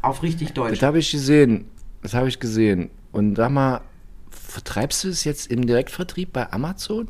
[0.03, 0.79] auf richtig Deutsch.
[0.79, 1.65] Das habe ich gesehen.
[2.03, 2.91] Das habe ich gesehen.
[3.11, 3.81] Und sag mal,
[4.29, 7.07] vertreibst du es jetzt im Direktvertrieb bei Amazon?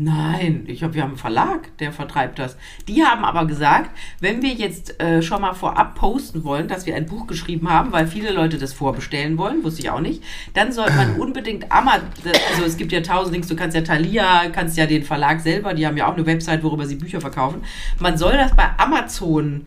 [0.00, 2.56] Nein, ich hab, wir haben einen Verlag, der vertreibt das.
[2.86, 3.90] Die haben aber gesagt,
[4.20, 7.90] wenn wir jetzt äh, schon mal vorab posten wollen, dass wir ein Buch geschrieben haben,
[7.90, 10.22] weil viele Leute das vorbestellen wollen, wusste ich auch nicht,
[10.54, 12.06] dann sollte man unbedingt Amazon,
[12.50, 15.74] also es gibt ja tausend Links, du kannst ja Thalia, kannst ja den Verlag selber,
[15.74, 17.62] die haben ja auch eine Website, worüber sie Bücher verkaufen.
[17.98, 19.66] Man soll das bei Amazon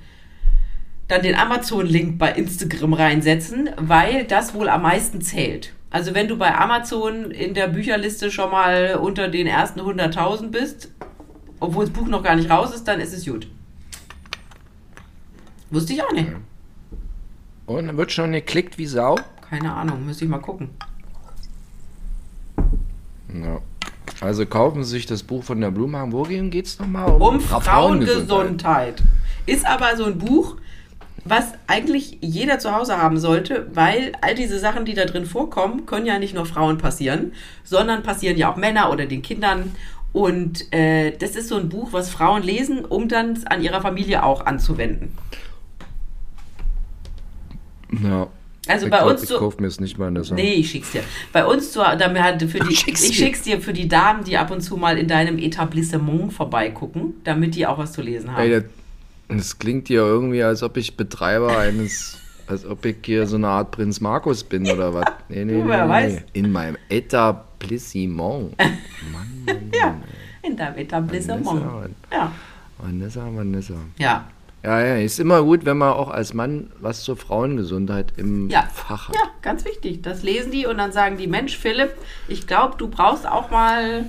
[1.09, 5.73] dann den Amazon-Link bei Instagram reinsetzen, weil das wohl am meisten zählt.
[5.91, 10.89] Also wenn du bei Amazon in der Bücherliste schon mal unter den ersten 100.000 bist,
[11.59, 13.47] obwohl das Buch noch gar nicht raus ist, dann ist es gut.
[15.69, 16.29] Wusste ich auch nicht.
[17.65, 19.15] Und dann wird schon geklickt wie Sau?
[19.49, 20.69] Keine Ahnung, müsste ich mal gucken.
[23.33, 23.59] Ja.
[24.19, 26.11] Also kaufen Sie sich das Buch von der Blumhagen.
[26.11, 27.09] Worum geht es nochmal?
[27.09, 29.01] Um, Um Fra- Frauengesundheit.
[29.45, 30.57] Ist aber so ein Buch,
[31.25, 35.85] was eigentlich jeder zu Hause haben sollte, weil all diese Sachen, die da drin vorkommen,
[35.85, 39.75] können ja nicht nur Frauen passieren, sondern passieren ja auch Männer oder den Kindern.
[40.13, 44.23] Und äh, das ist so ein Buch, was Frauen lesen, um dann an ihrer Familie
[44.23, 45.15] auch anzuwenden.
[48.03, 48.27] Ja.
[48.67, 49.39] Also ich bei glaub, uns ich so.
[49.39, 50.35] kauf mir es nicht mal in der Sache.
[50.35, 51.03] Nee, ich schick's dir.
[51.33, 53.25] Bei uns zu, damit für die, Schick's ich dir.
[53.25, 57.55] schick's dir für die Damen, die ab und zu mal in deinem Etablissement vorbeigucken, damit
[57.55, 58.41] die auch was zu lesen haben.
[58.41, 58.63] Ey,
[59.37, 62.17] das klingt ja irgendwie, als ob ich Betreiber eines,
[62.47, 65.05] als ob ich hier so eine Art Prinz Markus bin oder was.
[65.29, 66.21] Nee, nee, Du, wer weiß.
[66.33, 68.57] In meinem Etablissement.
[68.59, 70.03] Mann, Mann, ja, Mann.
[70.43, 71.45] in deinem Etablissement.
[71.45, 72.31] Vanessa, Ja.
[72.77, 73.73] Vanessa, Vanessa.
[73.97, 74.25] Ja.
[74.63, 78.67] Ja, ja, ist immer gut, wenn man auch als Mann was zur Frauengesundheit im Ja.
[78.71, 79.15] Fach hat.
[79.15, 80.03] Ja, ganz wichtig.
[80.03, 81.93] Das lesen die und dann sagen die, Mensch, Philipp,
[82.27, 84.05] ich glaube, du brauchst auch mal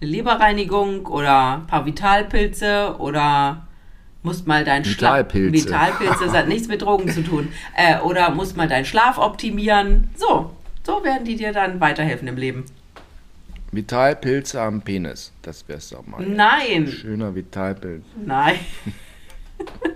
[0.00, 3.66] eine Leberreinigung oder ein paar Vitalpilze oder
[4.22, 5.18] musst mal deinen Schlaf...
[5.18, 5.66] Vitalpilze.
[5.66, 7.48] Vitalpilze, das hat nichts mit Drogen zu tun.
[7.76, 10.08] Äh, oder musst mal deinen Schlaf optimieren.
[10.16, 10.50] So,
[10.84, 12.64] so werden die dir dann weiterhelfen im Leben.
[13.72, 15.32] Vitalpilze am Penis.
[15.42, 16.20] Das wär's doch mal.
[16.24, 18.04] Nein, Schöner Vitalpilz.
[18.24, 18.56] nein.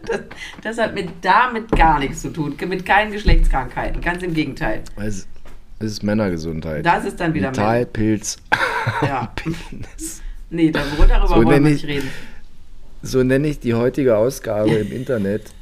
[0.08, 0.20] Das,
[0.62, 2.54] das hat mit damit gar nichts zu tun.
[2.68, 4.00] Mit keinen Geschlechtskrankheiten.
[4.00, 4.82] Ganz im Gegenteil.
[4.94, 5.26] Es
[5.80, 6.86] es ist Männergesundheit.
[6.86, 7.62] Das ist dann wieder Männer.
[7.64, 8.36] Vitalpilz
[9.02, 9.32] Ja.
[9.34, 10.22] Penis.
[10.50, 12.08] Nee, darüber, So wollen wir nicht ich- reden.
[13.06, 15.52] So nenne ich die heutige Ausgabe im Internet.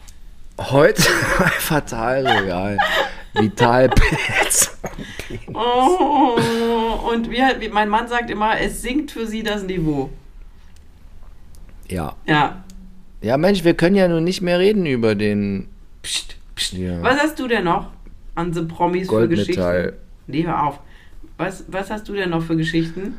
[0.59, 1.03] Heute
[1.59, 2.79] Fatalregal.
[3.35, 4.79] Vitalpilz.
[5.53, 6.39] Oh,
[7.13, 10.09] und wie, wie mein Mann sagt immer, es sinkt für sie das Niveau.
[11.89, 12.17] Ja.
[12.27, 12.65] Ja.
[13.21, 15.69] Ja, Mensch, wir können ja nun nicht mehr reden über den
[16.03, 16.75] Psst, psst.
[16.75, 17.03] Ja.
[17.03, 17.91] Was hast du denn noch
[18.35, 19.83] an The Promis für Goldmetall.
[19.83, 20.01] Geschichten?
[20.29, 20.81] Nee, hör auf.
[21.37, 23.17] Was, was hast du denn noch für Geschichten?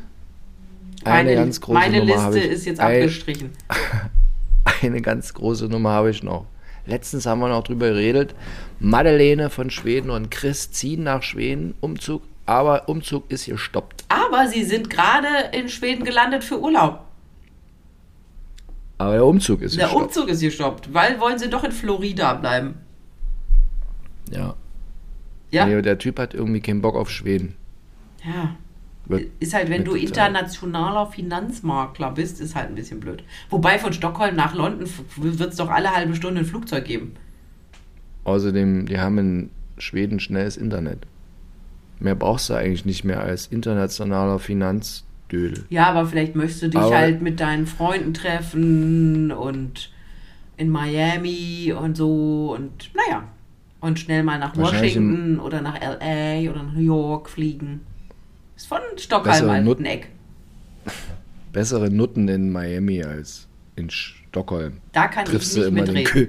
[1.04, 2.54] Eine ganz große meine Nummer habe Liste ich.
[2.54, 3.50] ist jetzt Ein- abgestrichen.
[4.82, 6.46] Eine ganz große Nummer habe ich noch.
[6.86, 8.34] Letztens haben wir noch drüber geredet.
[8.78, 11.74] Madeleine von Schweden und Chris ziehen nach Schweden.
[11.80, 12.22] Umzug.
[12.46, 14.04] Aber Umzug ist gestoppt.
[14.08, 17.00] Aber sie sind gerade in Schweden gelandet für Urlaub.
[18.98, 20.06] Aber der Umzug ist Der gestoppt.
[20.06, 22.74] Umzug ist gestoppt, weil wollen sie doch in Florida bleiben.
[24.30, 24.54] Ja.
[25.50, 25.66] Ja?
[25.66, 27.56] Nee, der Typ hat irgendwie keinen Bock auf Schweden.
[28.24, 28.56] Ja.
[29.38, 33.22] Ist halt, wenn du internationaler Finanzmakler bist, ist halt ein bisschen blöd.
[33.50, 37.12] Wobei von Stockholm nach London wird es doch alle halbe Stunde ein Flugzeug geben.
[38.24, 41.06] Außerdem, die haben in Schweden schnelles Internet.
[42.00, 45.64] Mehr brauchst du eigentlich nicht mehr als internationaler Finanzdödel.
[45.70, 49.90] Ja, aber vielleicht möchtest du dich Aber- halt mit deinen Freunden treffen und
[50.56, 53.24] in Miami und so und naja.
[53.80, 57.82] Und schnell mal nach Washington oder nach LA oder nach New York fliegen.
[58.56, 60.08] Ist von Stockholm Bessere halt Nut- ein Eck.
[61.52, 63.46] Bessere Nutten in Miami als
[63.76, 64.78] in Stockholm.
[64.92, 66.28] Da kann Triffst ich du nicht immer den mitreden.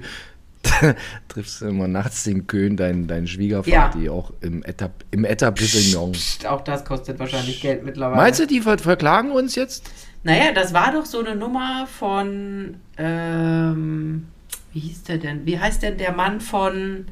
[1.28, 6.12] triffst du immer nachts den Köhn, deinen, deinen Schwiegervati, auch im, Etab im Etablissement.
[6.12, 8.16] Psst, auch das kostet wahrscheinlich Geld mittlerweile.
[8.20, 9.90] Meinst du, die ver verklagen uns jetzt?
[10.24, 14.26] Naja, das war doch so eine Nummer von, ähm,
[14.72, 15.46] wie hieß der denn?
[15.46, 17.06] Wie heißt denn der Mann von,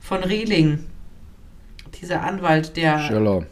[0.00, 0.80] von Rehling?
[2.00, 3.00] Dieser Anwalt, der.
[3.00, 3.46] Schöller.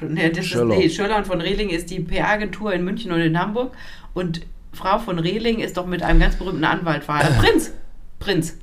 [0.00, 0.74] Nee, das Schöller.
[0.74, 3.74] Ist, nee, Schöller und von Rehling ist die PR-Agentur in München und in Hamburg.
[4.14, 4.40] Und
[4.72, 7.38] Frau von Rehling ist doch mit einem ganz berühmten Anwalt verheiratet.
[7.38, 7.72] Prinz.
[8.18, 8.56] Prinz.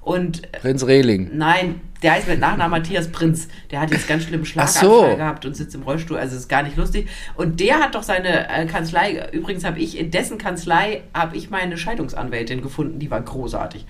[0.00, 1.30] Und Prinz Rehling.
[1.34, 3.48] Nein, der heißt mit Nachnamen Matthias Prinz.
[3.70, 5.16] Der hat jetzt ganz schlimmen Schlaganfall so.
[5.16, 6.16] gehabt und sitzt im Rollstuhl.
[6.16, 7.08] Also ist gar nicht lustig.
[7.34, 9.28] Und der hat doch seine äh, Kanzlei.
[9.32, 12.98] Übrigens habe ich in dessen Kanzlei habe ich meine Scheidungsanwältin gefunden.
[13.00, 13.84] Die war großartig.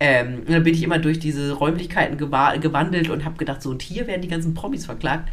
[0.00, 3.70] Ähm, und dann bin ich immer durch diese Räumlichkeiten gewa- gewandelt und habe gedacht, so
[3.70, 5.28] und hier werden die ganzen Promis verklagt.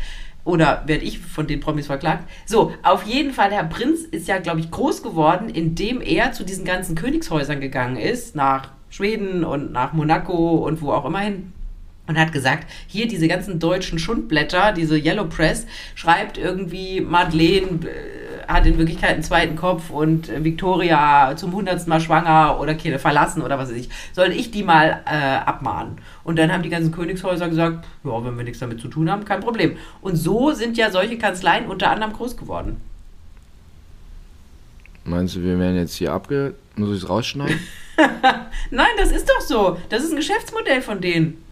[0.47, 2.23] Oder werde ich von den Promis verklagt?
[2.45, 6.45] So, auf jeden Fall, Herr Prinz ist ja, glaube ich, groß geworden, indem er zu
[6.45, 11.51] diesen ganzen Königshäusern gegangen ist, nach Schweden und nach Monaco und wo auch immer hin.
[12.07, 18.16] Und hat gesagt, hier diese ganzen deutschen Schundblätter, diese Yellow Press, schreibt irgendwie Madeleine äh,
[18.47, 22.99] hat in Wirklichkeit einen zweiten Kopf und äh, Victoria zum hundertsten Mal schwanger oder Kinder
[22.99, 23.89] verlassen oder was weiß ich.
[24.13, 25.97] Soll ich die mal äh, abmahnen?
[26.23, 29.25] Und dann haben die ganzen Königshäuser gesagt, ja, wenn wir nichts damit zu tun haben,
[29.25, 29.77] kein Problem.
[30.01, 32.81] Und so sind ja solche Kanzleien unter anderem groß geworden.
[35.03, 36.55] Meinst du, wir werden jetzt hier abge...
[36.75, 37.59] Muss ich es rausschneiden?
[38.71, 39.77] Nein, das ist doch so.
[39.89, 41.43] Das ist ein Geschäftsmodell von denen.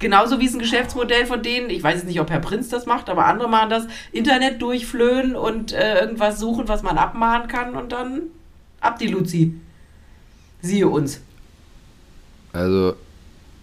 [0.00, 2.86] Genauso wie es ein Geschäftsmodell von denen, ich weiß jetzt nicht, ob Herr Prinz das
[2.86, 7.76] macht, aber andere machen das, Internet durchflöhen und äh, irgendwas suchen, was man abmahnen kann
[7.76, 8.22] und dann
[8.80, 9.54] ab die Luzi.
[10.60, 11.20] Siehe uns.
[12.52, 12.94] Also,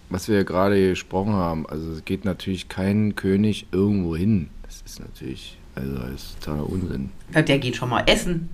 [0.08, 4.48] was wir gerade gesprochen haben, also es geht natürlich kein König irgendwo hin.
[4.62, 7.10] Das ist natürlich, also das ist totaler Unsinn.
[7.34, 8.50] Der geht schon mal essen,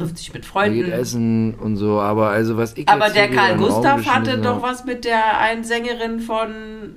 [0.00, 0.84] trifft sich mit Er Freunden.
[0.84, 4.62] geht essen und so, aber also was ich aber der Karl Gustav hatte doch habe-
[4.62, 6.48] was mit der einen Sängerin von,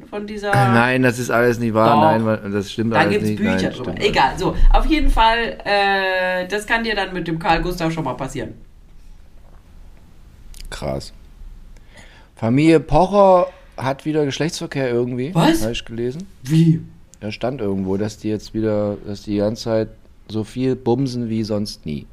[0.09, 0.51] von dieser.
[0.51, 2.17] Nein, das ist alles nicht wahr.
[2.19, 2.25] Doch.
[2.25, 3.39] Nein, das stimmt Da alles gibt es nicht.
[3.41, 4.55] Bücher Nein, Egal, so.
[4.71, 8.53] Auf jeden Fall, äh, das kann dir dann mit dem Karl Gustav schon mal passieren.
[10.69, 11.13] Krass.
[12.35, 13.47] Familie Pocher
[13.77, 15.33] hat wieder Geschlechtsverkehr irgendwie.
[15.33, 15.61] Was?
[15.61, 16.27] Habe ich gelesen.
[16.43, 16.81] Wie?
[17.19, 19.89] Da stand irgendwo, dass die jetzt wieder, dass die die ganze Zeit
[20.27, 22.05] so viel bumsen wie sonst nie.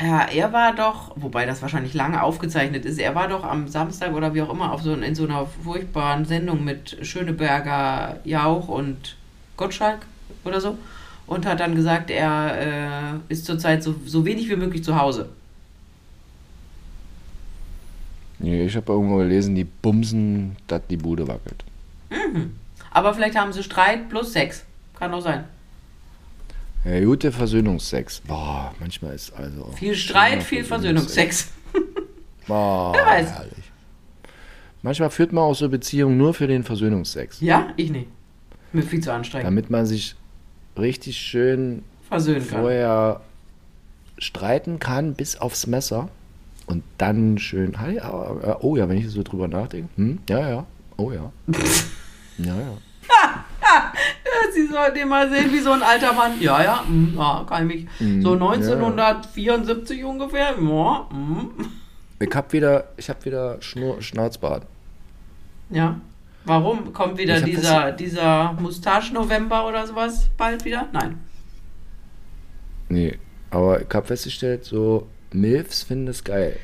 [0.00, 4.14] Ja, er war doch, wobei das wahrscheinlich lange aufgezeichnet ist, er war doch am Samstag
[4.14, 9.16] oder wie auch immer auf so, in so einer furchtbaren Sendung mit Schöneberger, Jauch und
[9.58, 10.06] Gottschalk
[10.44, 10.78] oder so
[11.26, 15.28] und hat dann gesagt, er äh, ist zurzeit so, so wenig wie möglich zu Hause.
[18.38, 21.62] Nee, ich habe irgendwo gelesen, die bumsen, dass die Bude wackelt.
[22.90, 24.64] Aber vielleicht haben sie Streit plus Sex.
[24.98, 25.44] Kann auch sein.
[26.84, 28.20] Ja, gute Versöhnungsex.
[28.20, 29.70] Boah, manchmal ist also.
[29.76, 31.50] Viel Streit, viel Versöhnungsex.
[32.46, 33.30] Boah, Wer weiß.
[33.32, 33.64] herrlich.
[34.82, 37.40] Manchmal führt man auch so Beziehungen nur für den Versöhnungsex.
[37.42, 38.08] Ja, ich nicht.
[38.72, 39.46] Mir viel zu anstrengend.
[39.46, 40.14] Damit man sich
[40.78, 42.60] richtig schön Versöhnen kann.
[42.60, 43.20] vorher
[44.16, 46.08] streiten kann bis aufs Messer
[46.66, 47.78] und dann schön.
[47.78, 49.88] Hi, äh, Oh ja, wenn ich so drüber nachdenke.
[49.96, 50.66] Hm, ja, ja.
[50.96, 51.30] Oh ja.
[52.38, 52.78] Ja, ja.
[54.54, 56.40] Sie sollten den mal sehen, wie so ein alter Mann.
[56.40, 58.22] Ja, ja, mm, ja kann ich mich.
[58.22, 60.54] so 1974 ungefähr.
[60.60, 61.50] Ja, mm.
[62.20, 64.64] Ich hab wieder, ich hab wieder Schnur, Schnauzbart.
[65.70, 66.00] ja.
[66.46, 66.94] Warum?
[66.94, 70.88] Kommt wieder dieser, dieser Mustache-November oder sowas bald wieder?
[70.90, 71.20] Nein.
[72.88, 73.18] Nee,
[73.50, 76.58] aber ich hab festgestellt, so Milfs finden es geil.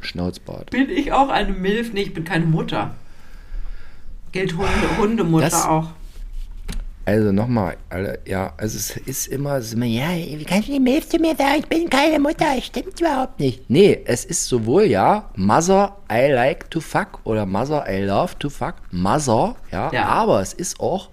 [0.00, 0.70] Schnauzbart.
[0.70, 1.94] Bin ich auch eine Milf?
[1.94, 2.94] Nee, ich bin keine Mutter.
[4.32, 5.88] Gilt Hunde, Hundemutter Das- auch.
[7.08, 7.78] Also nochmal,
[8.26, 11.60] ja, also es ist immer so, ja, wie kannst du die Milf zu mir sagen,
[11.60, 13.62] ich bin keine Mutter, stimmt überhaupt nicht.
[13.70, 18.50] Nee, es ist sowohl, ja, Mother, I like to fuck oder Mother, I love to
[18.50, 20.04] fuck, Mother, ja, Ja.
[20.04, 21.08] aber es ist auch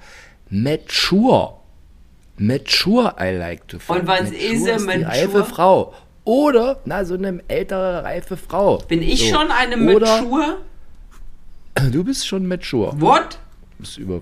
[0.49, 1.53] mature.
[2.37, 3.95] Mature, I like to fuck.
[3.95, 5.07] Und was Mature ist die mature?
[5.07, 5.93] reife Frau.
[6.25, 8.79] Oder, na, so eine ältere, reife Frau.
[8.79, 9.37] Bin ich so.
[9.37, 10.57] schon eine Oder, Mature?
[11.93, 12.91] Du bist schon mature.
[12.99, 13.39] What?
[13.77, 14.21] Du bist über,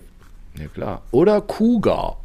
[0.57, 1.01] ja klar.
[1.11, 2.17] Oder Cougar.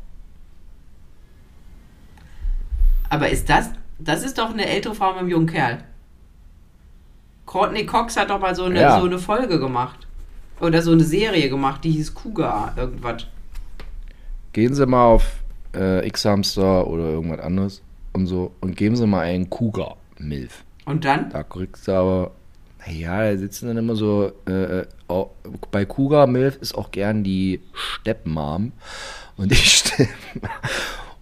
[3.10, 5.78] Aber ist das, das ist doch eine ältere Frau mit einem jungen Kerl.
[7.46, 9.00] Courtney Cox hat doch mal so eine, Ja.
[9.00, 10.06] so eine Folge gemacht.
[10.60, 13.26] Oder so eine Serie gemacht, die hieß Cougar, irgendwas.
[14.52, 15.24] Gehen Sie mal auf
[15.74, 20.64] äh, X-Hamster oder irgendwas anderes und so und geben Sie mal einen Cougar Milf.
[20.84, 21.30] Und dann?
[21.30, 22.30] Da kriegst du aber,
[22.88, 25.30] naja, da sitzen dann immer so, äh, äh, auch,
[25.70, 28.72] bei Cougar Milf ist auch gern die Steppenmom
[29.36, 30.42] und die Steppen.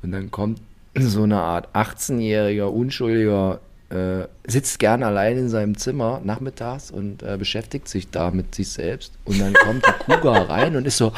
[0.03, 0.61] Und dann kommt
[0.99, 3.61] so eine Art 18-jähriger, unschuldiger,
[3.91, 8.69] äh, sitzt gern allein in seinem Zimmer nachmittags und äh, beschäftigt sich da mit sich
[8.69, 9.13] selbst.
[9.25, 11.13] Und dann kommt die Cougar rein und ist so,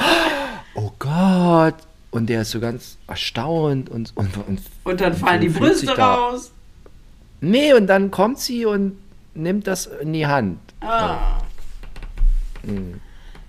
[0.75, 1.75] oh Gott.
[2.11, 5.97] Und der ist so ganz erstaunt und, und, und Und dann fallen so die Brüste
[5.97, 6.53] raus.
[7.43, 8.97] Nee, und dann kommt sie und
[9.35, 10.59] nimmt das in die Hand.
[10.81, 11.39] Ah.
[12.63, 13.01] Mhm.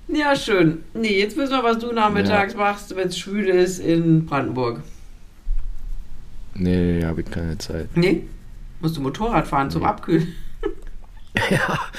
[0.08, 0.84] Ja, schön.
[0.94, 4.82] Nee, jetzt wissen wir, was du nachmittags machst, wenn es schwül ist in Brandenburg.
[6.56, 7.96] Nee, habe ich keine Zeit.
[7.96, 8.24] Nee?
[8.80, 10.34] Musst du Motorrad fahren zum Abkühlen.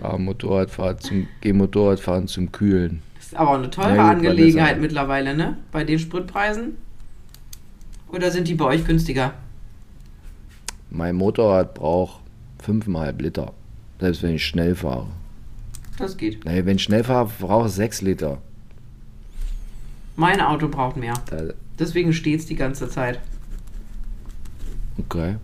[0.00, 3.02] Fahr Motorradfahren zum, geh Motorradfahren zum Kühlen.
[3.16, 5.58] Das ist aber auch eine teure gut, Angelegenheit mittlerweile, ne?
[5.72, 6.76] Bei den Spritpreisen.
[8.08, 9.34] Oder sind die bei euch günstiger?
[10.90, 12.20] Mein Motorrad braucht
[12.66, 13.52] 5,5 Liter.
[14.00, 15.06] Selbst wenn ich schnell fahre.
[15.98, 16.44] Das geht.
[16.44, 18.38] Nee, wenn ich schnell fahre, brauche ich 6 Liter.
[20.16, 21.14] Mein Auto braucht mehr.
[21.26, 23.20] Da, Deswegen steht es die ganze Zeit.
[24.98, 25.36] okay.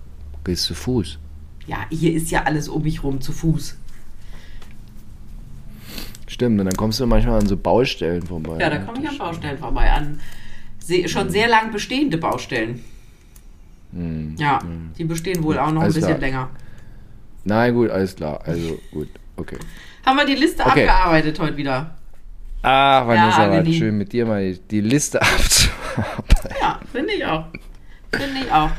[0.44, 1.18] Gehst zu Fuß.
[1.66, 3.76] Ja, hier ist ja alles um mich rum zu Fuß.
[6.26, 8.58] Stimmt, und dann kommst du manchmal an so Baustellen vorbei.
[8.60, 9.90] Ja, da komme ich an Baustellen vorbei.
[9.90, 10.20] An
[11.06, 12.80] schon sehr lang bestehende Baustellen.
[14.36, 14.60] Ja,
[14.96, 16.20] die bestehen wohl auch noch ein Alles bisschen klar.
[16.20, 16.50] länger.
[17.44, 18.40] Nein, gut, alles klar.
[18.44, 19.56] Also gut, okay.
[20.04, 20.86] Haben wir die Liste Okay.
[20.88, 21.94] abgearbeitet heute wieder?
[22.62, 23.72] Ah, Vanessa, war Angenehm.
[23.72, 26.56] schön mit dir mal die, die Liste abzuarbeiten.
[26.60, 27.44] Ja, finde ich auch.
[28.12, 28.70] Finde ich auch.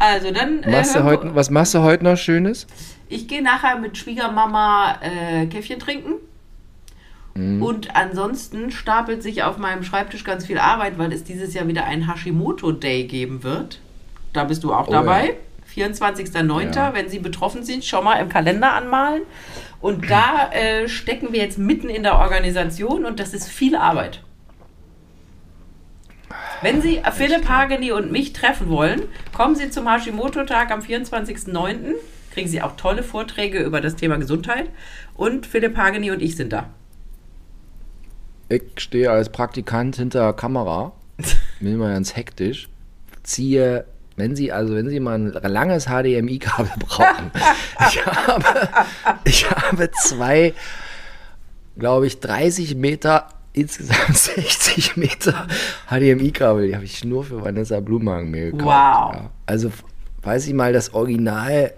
[0.00, 0.62] Also dann.
[0.64, 2.66] äh, Machst wir- heute, was machst du heute noch Schönes?
[3.08, 6.14] Ich gehe nachher mit Schwiegermama äh, Käffchen trinken.
[7.34, 7.62] Mhm.
[7.62, 11.84] Und ansonsten stapelt sich auf meinem Schreibtisch ganz viel Arbeit, weil es dieses Jahr wieder
[11.84, 13.80] einen Hashimoto Day geben wird.
[14.32, 15.26] Da bist du auch Oh dabei.
[15.26, 15.32] ja.
[15.78, 16.94] 24.09., Ja.
[16.94, 19.22] wenn Sie betroffen sind, schon mal im Kalender anmalen.
[19.80, 24.22] Und da äh, stecken wir jetzt mitten in der Organisation und das ist viel Arbeit.
[26.62, 29.02] Wenn Sie Philipp Hageni und mich treffen wollen,
[29.36, 31.94] kommen Sie zum Hashimoto-Tag am 24.09.
[32.32, 34.68] Kriegen Sie auch tolle Vorträge über das Thema Gesundheit.
[35.14, 36.68] Und Philipp Hageni und ich sind da.
[38.48, 40.92] Ich stehe als Praktikant hinter der Kamera,
[41.60, 42.68] bin immer ganz hektisch,
[43.22, 43.84] ziehe,
[44.18, 47.30] wenn Sie, also wenn Sie mal ein langes HDMI-Kabel brauchen,
[47.88, 48.68] ich habe,
[49.24, 50.54] ich habe zwei,
[51.78, 55.46] glaube ich, 30 Meter, insgesamt 60 Meter
[55.88, 58.64] HDMI-Kabel, die habe ich nur für Vanessa Blumhagen mir gekauft.
[58.64, 59.14] Wow.
[59.14, 59.30] Ja.
[59.46, 59.70] Also,
[60.20, 61.72] falls Sie mal das Original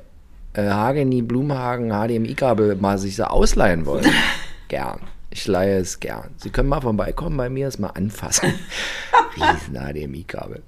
[0.55, 4.07] äh, Hageni Blumhagen HDMI-Kabel mal sich so ausleihen wollen,
[4.68, 5.01] gern.
[5.33, 6.31] Ich leihe es gern.
[6.39, 8.53] Sie können mal vorbeikommen bei mir, es mal anfassen.
[9.37, 10.62] Riesen HDMI-Kabel.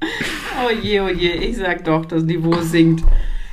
[0.65, 3.05] Oh je, oh je, ich sag doch, das Niveau sinkt.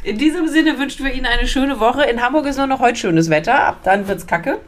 [0.03, 2.03] In diesem Sinne wünschen wir Ihnen eine schöne Woche.
[2.03, 4.59] In Hamburg ist nur noch heute schönes Wetter, ab dann wird's kacke.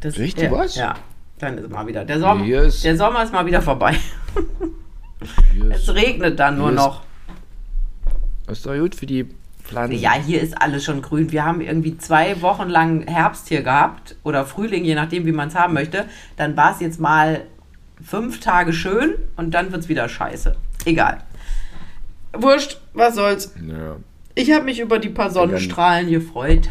[0.00, 0.76] Das, Richtig, ja, was?
[0.76, 0.94] Ja,
[1.38, 2.04] dann ist mal wieder.
[2.04, 3.96] Der Sommer, ist- der Sommer ist mal wieder vorbei.
[5.52, 7.02] Hier Es regnet dann nur ist- noch.
[8.48, 9.28] ist doch gut für die
[9.70, 9.98] Pflanzen.
[9.98, 11.30] Ja, hier ist alles schon grün.
[11.30, 15.48] Wir haben irgendwie zwei Wochen lang Herbst hier gehabt oder Frühling, je nachdem, wie man
[15.48, 16.06] es haben möchte.
[16.36, 17.42] Dann war es jetzt mal
[18.04, 20.56] fünf Tage schön und dann wird es wieder scheiße.
[20.84, 21.18] Egal.
[22.32, 23.54] Wurscht, was soll's.
[23.66, 23.96] Ja.
[24.34, 26.70] Ich habe mich über die paar Sonnenstrahlen gefreut.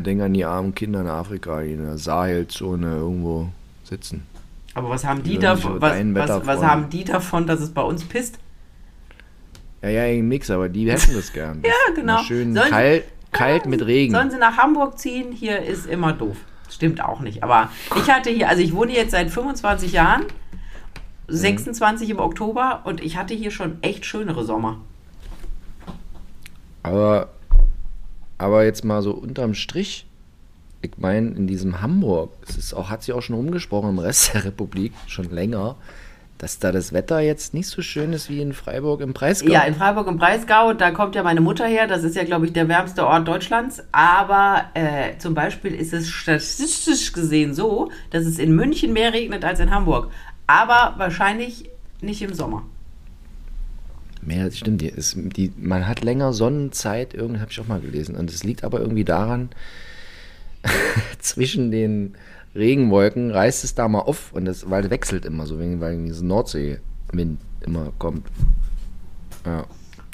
[0.00, 3.48] Denk an die armen Kinder in Afrika, die in der Sahelzone irgendwo
[3.82, 4.26] sitzen.
[4.74, 5.80] Aber was haben die Die davon?
[5.80, 8.38] Was, was, was haben die davon, dass es bei uns pisst?
[9.84, 11.60] Ja, ja, eben nix, aber die hätten das gern.
[11.66, 12.14] Ja, genau.
[12.14, 14.14] Mal Schön Sollen sie- kalt, kalt mit Regen.
[14.14, 15.30] Sollen sie nach Hamburg ziehen?
[15.30, 16.38] Hier ist immer doof.
[16.70, 17.42] Stimmt auch nicht.
[17.42, 20.24] Aber ich hatte hier, also ich wohne jetzt seit 25 Jahren,
[21.28, 24.80] 26 im Oktober und ich hatte hier schon echt schönere Sommer.
[26.82, 27.28] Aber,
[28.38, 30.06] aber jetzt mal so unterm Strich,
[30.82, 34.34] ich meine, in diesem Hamburg, es ist auch, hat sich auch schon rumgesprochen im Rest
[34.34, 35.76] der Republik, schon länger,
[36.38, 39.52] dass da das Wetter jetzt nicht so schön ist wie in Freiburg im Breisgau.
[39.52, 41.86] Ja, in Freiburg im Breisgau, da kommt ja meine Mutter her.
[41.86, 43.82] Das ist ja, glaube ich, der wärmste Ort Deutschlands.
[43.92, 49.44] Aber äh, zum Beispiel ist es statistisch gesehen so, dass es in München mehr regnet
[49.44, 50.10] als in Hamburg.
[50.46, 51.70] Aber wahrscheinlich
[52.00, 52.64] nicht im Sommer.
[54.20, 58.16] Mehr, stimmt, die, ist, die, man hat länger Sonnenzeit, irgendwie habe ich auch mal gelesen.
[58.16, 59.50] Und es liegt aber irgendwie daran,
[61.20, 62.14] zwischen den
[62.54, 66.02] Regenwolken reißt es da mal auf und das, weil es wechselt immer so, wegen, weil
[66.04, 68.26] dieser Nordseewind immer kommt.
[69.44, 69.64] Ja,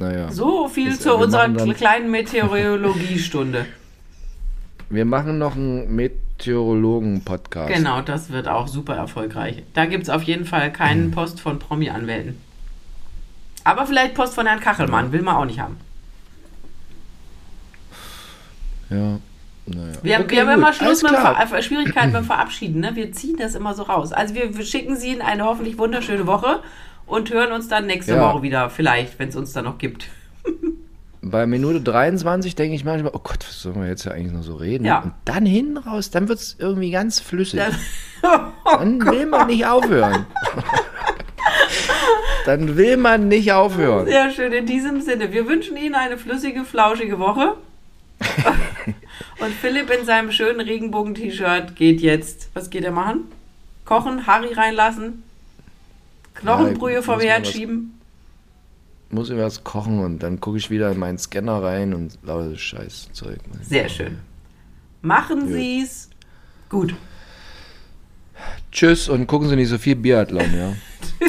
[0.01, 0.31] naja.
[0.33, 3.67] So viel Ist, zu unserer kleinen Meteorologiestunde.
[4.91, 7.73] Wir machen noch einen Meteorologen-Podcast.
[7.73, 9.63] Genau, das wird auch super erfolgreich.
[9.75, 10.73] Da gibt es auf jeden Fall Mhm.
[10.73, 12.39] keinen Post von Promi-Anwälten.
[13.63, 15.77] Aber vielleicht Post von Herrn Kachelmann, will man auch nicht haben.
[18.89, 19.21] Ja,
[19.67, 19.93] naja.
[20.03, 21.13] Wir, haben- Okay, wir haben immer Schluss mit.
[21.13, 22.81] Ver äh, Schwierigkeiten beim Verabschieden.
[22.81, 22.91] Ne?
[22.95, 24.13] Wir ziehen das immer so raus.
[24.13, 26.61] Also wir, wir schicken Sie in eine hoffentlich wunderschöne Woche
[27.07, 28.33] und hören uns dann nächste Ja.
[28.33, 30.07] Woche wieder, vielleicht, wenn es uns dann noch gibt.
[31.23, 34.43] Bei Minute 23 denke ich manchmal, oh Gott, was sollen wir jetzt ja eigentlich noch
[34.43, 34.87] so reden?
[34.87, 35.01] Ja.
[35.01, 37.61] Und dann hinten raus, dann wird es irgendwie ganz flüssig.
[37.61, 37.77] Dann-
[38.65, 40.25] Dann will man nicht aufhören.
[42.47, 44.07] Dann will man nicht aufhören.
[44.07, 44.53] Sehr schön.
[44.53, 47.55] In diesem Sinne, wir wünschen Ihnen eine flüssige, flauschige Woche.
[49.41, 53.25] und Philipp in seinem schönen Regenbogen-T-Shirt geht jetzt, was geht er machen?
[53.85, 55.23] Kochen, Harry reinlassen,
[56.35, 57.97] Knochenbrühe Ja, vom muss man Herd was- schieben.
[59.13, 62.57] Muss ich was kochen und dann gucke ich wieder in meinen Scanner rein und lauter
[62.57, 63.41] Scheißzeug.
[63.61, 64.19] Sehr schön.
[65.03, 66.09] Machen Sie's.
[66.69, 66.95] Gut.
[68.71, 70.75] Tschüss und gucken Sie nicht so viel Biathlon, ja.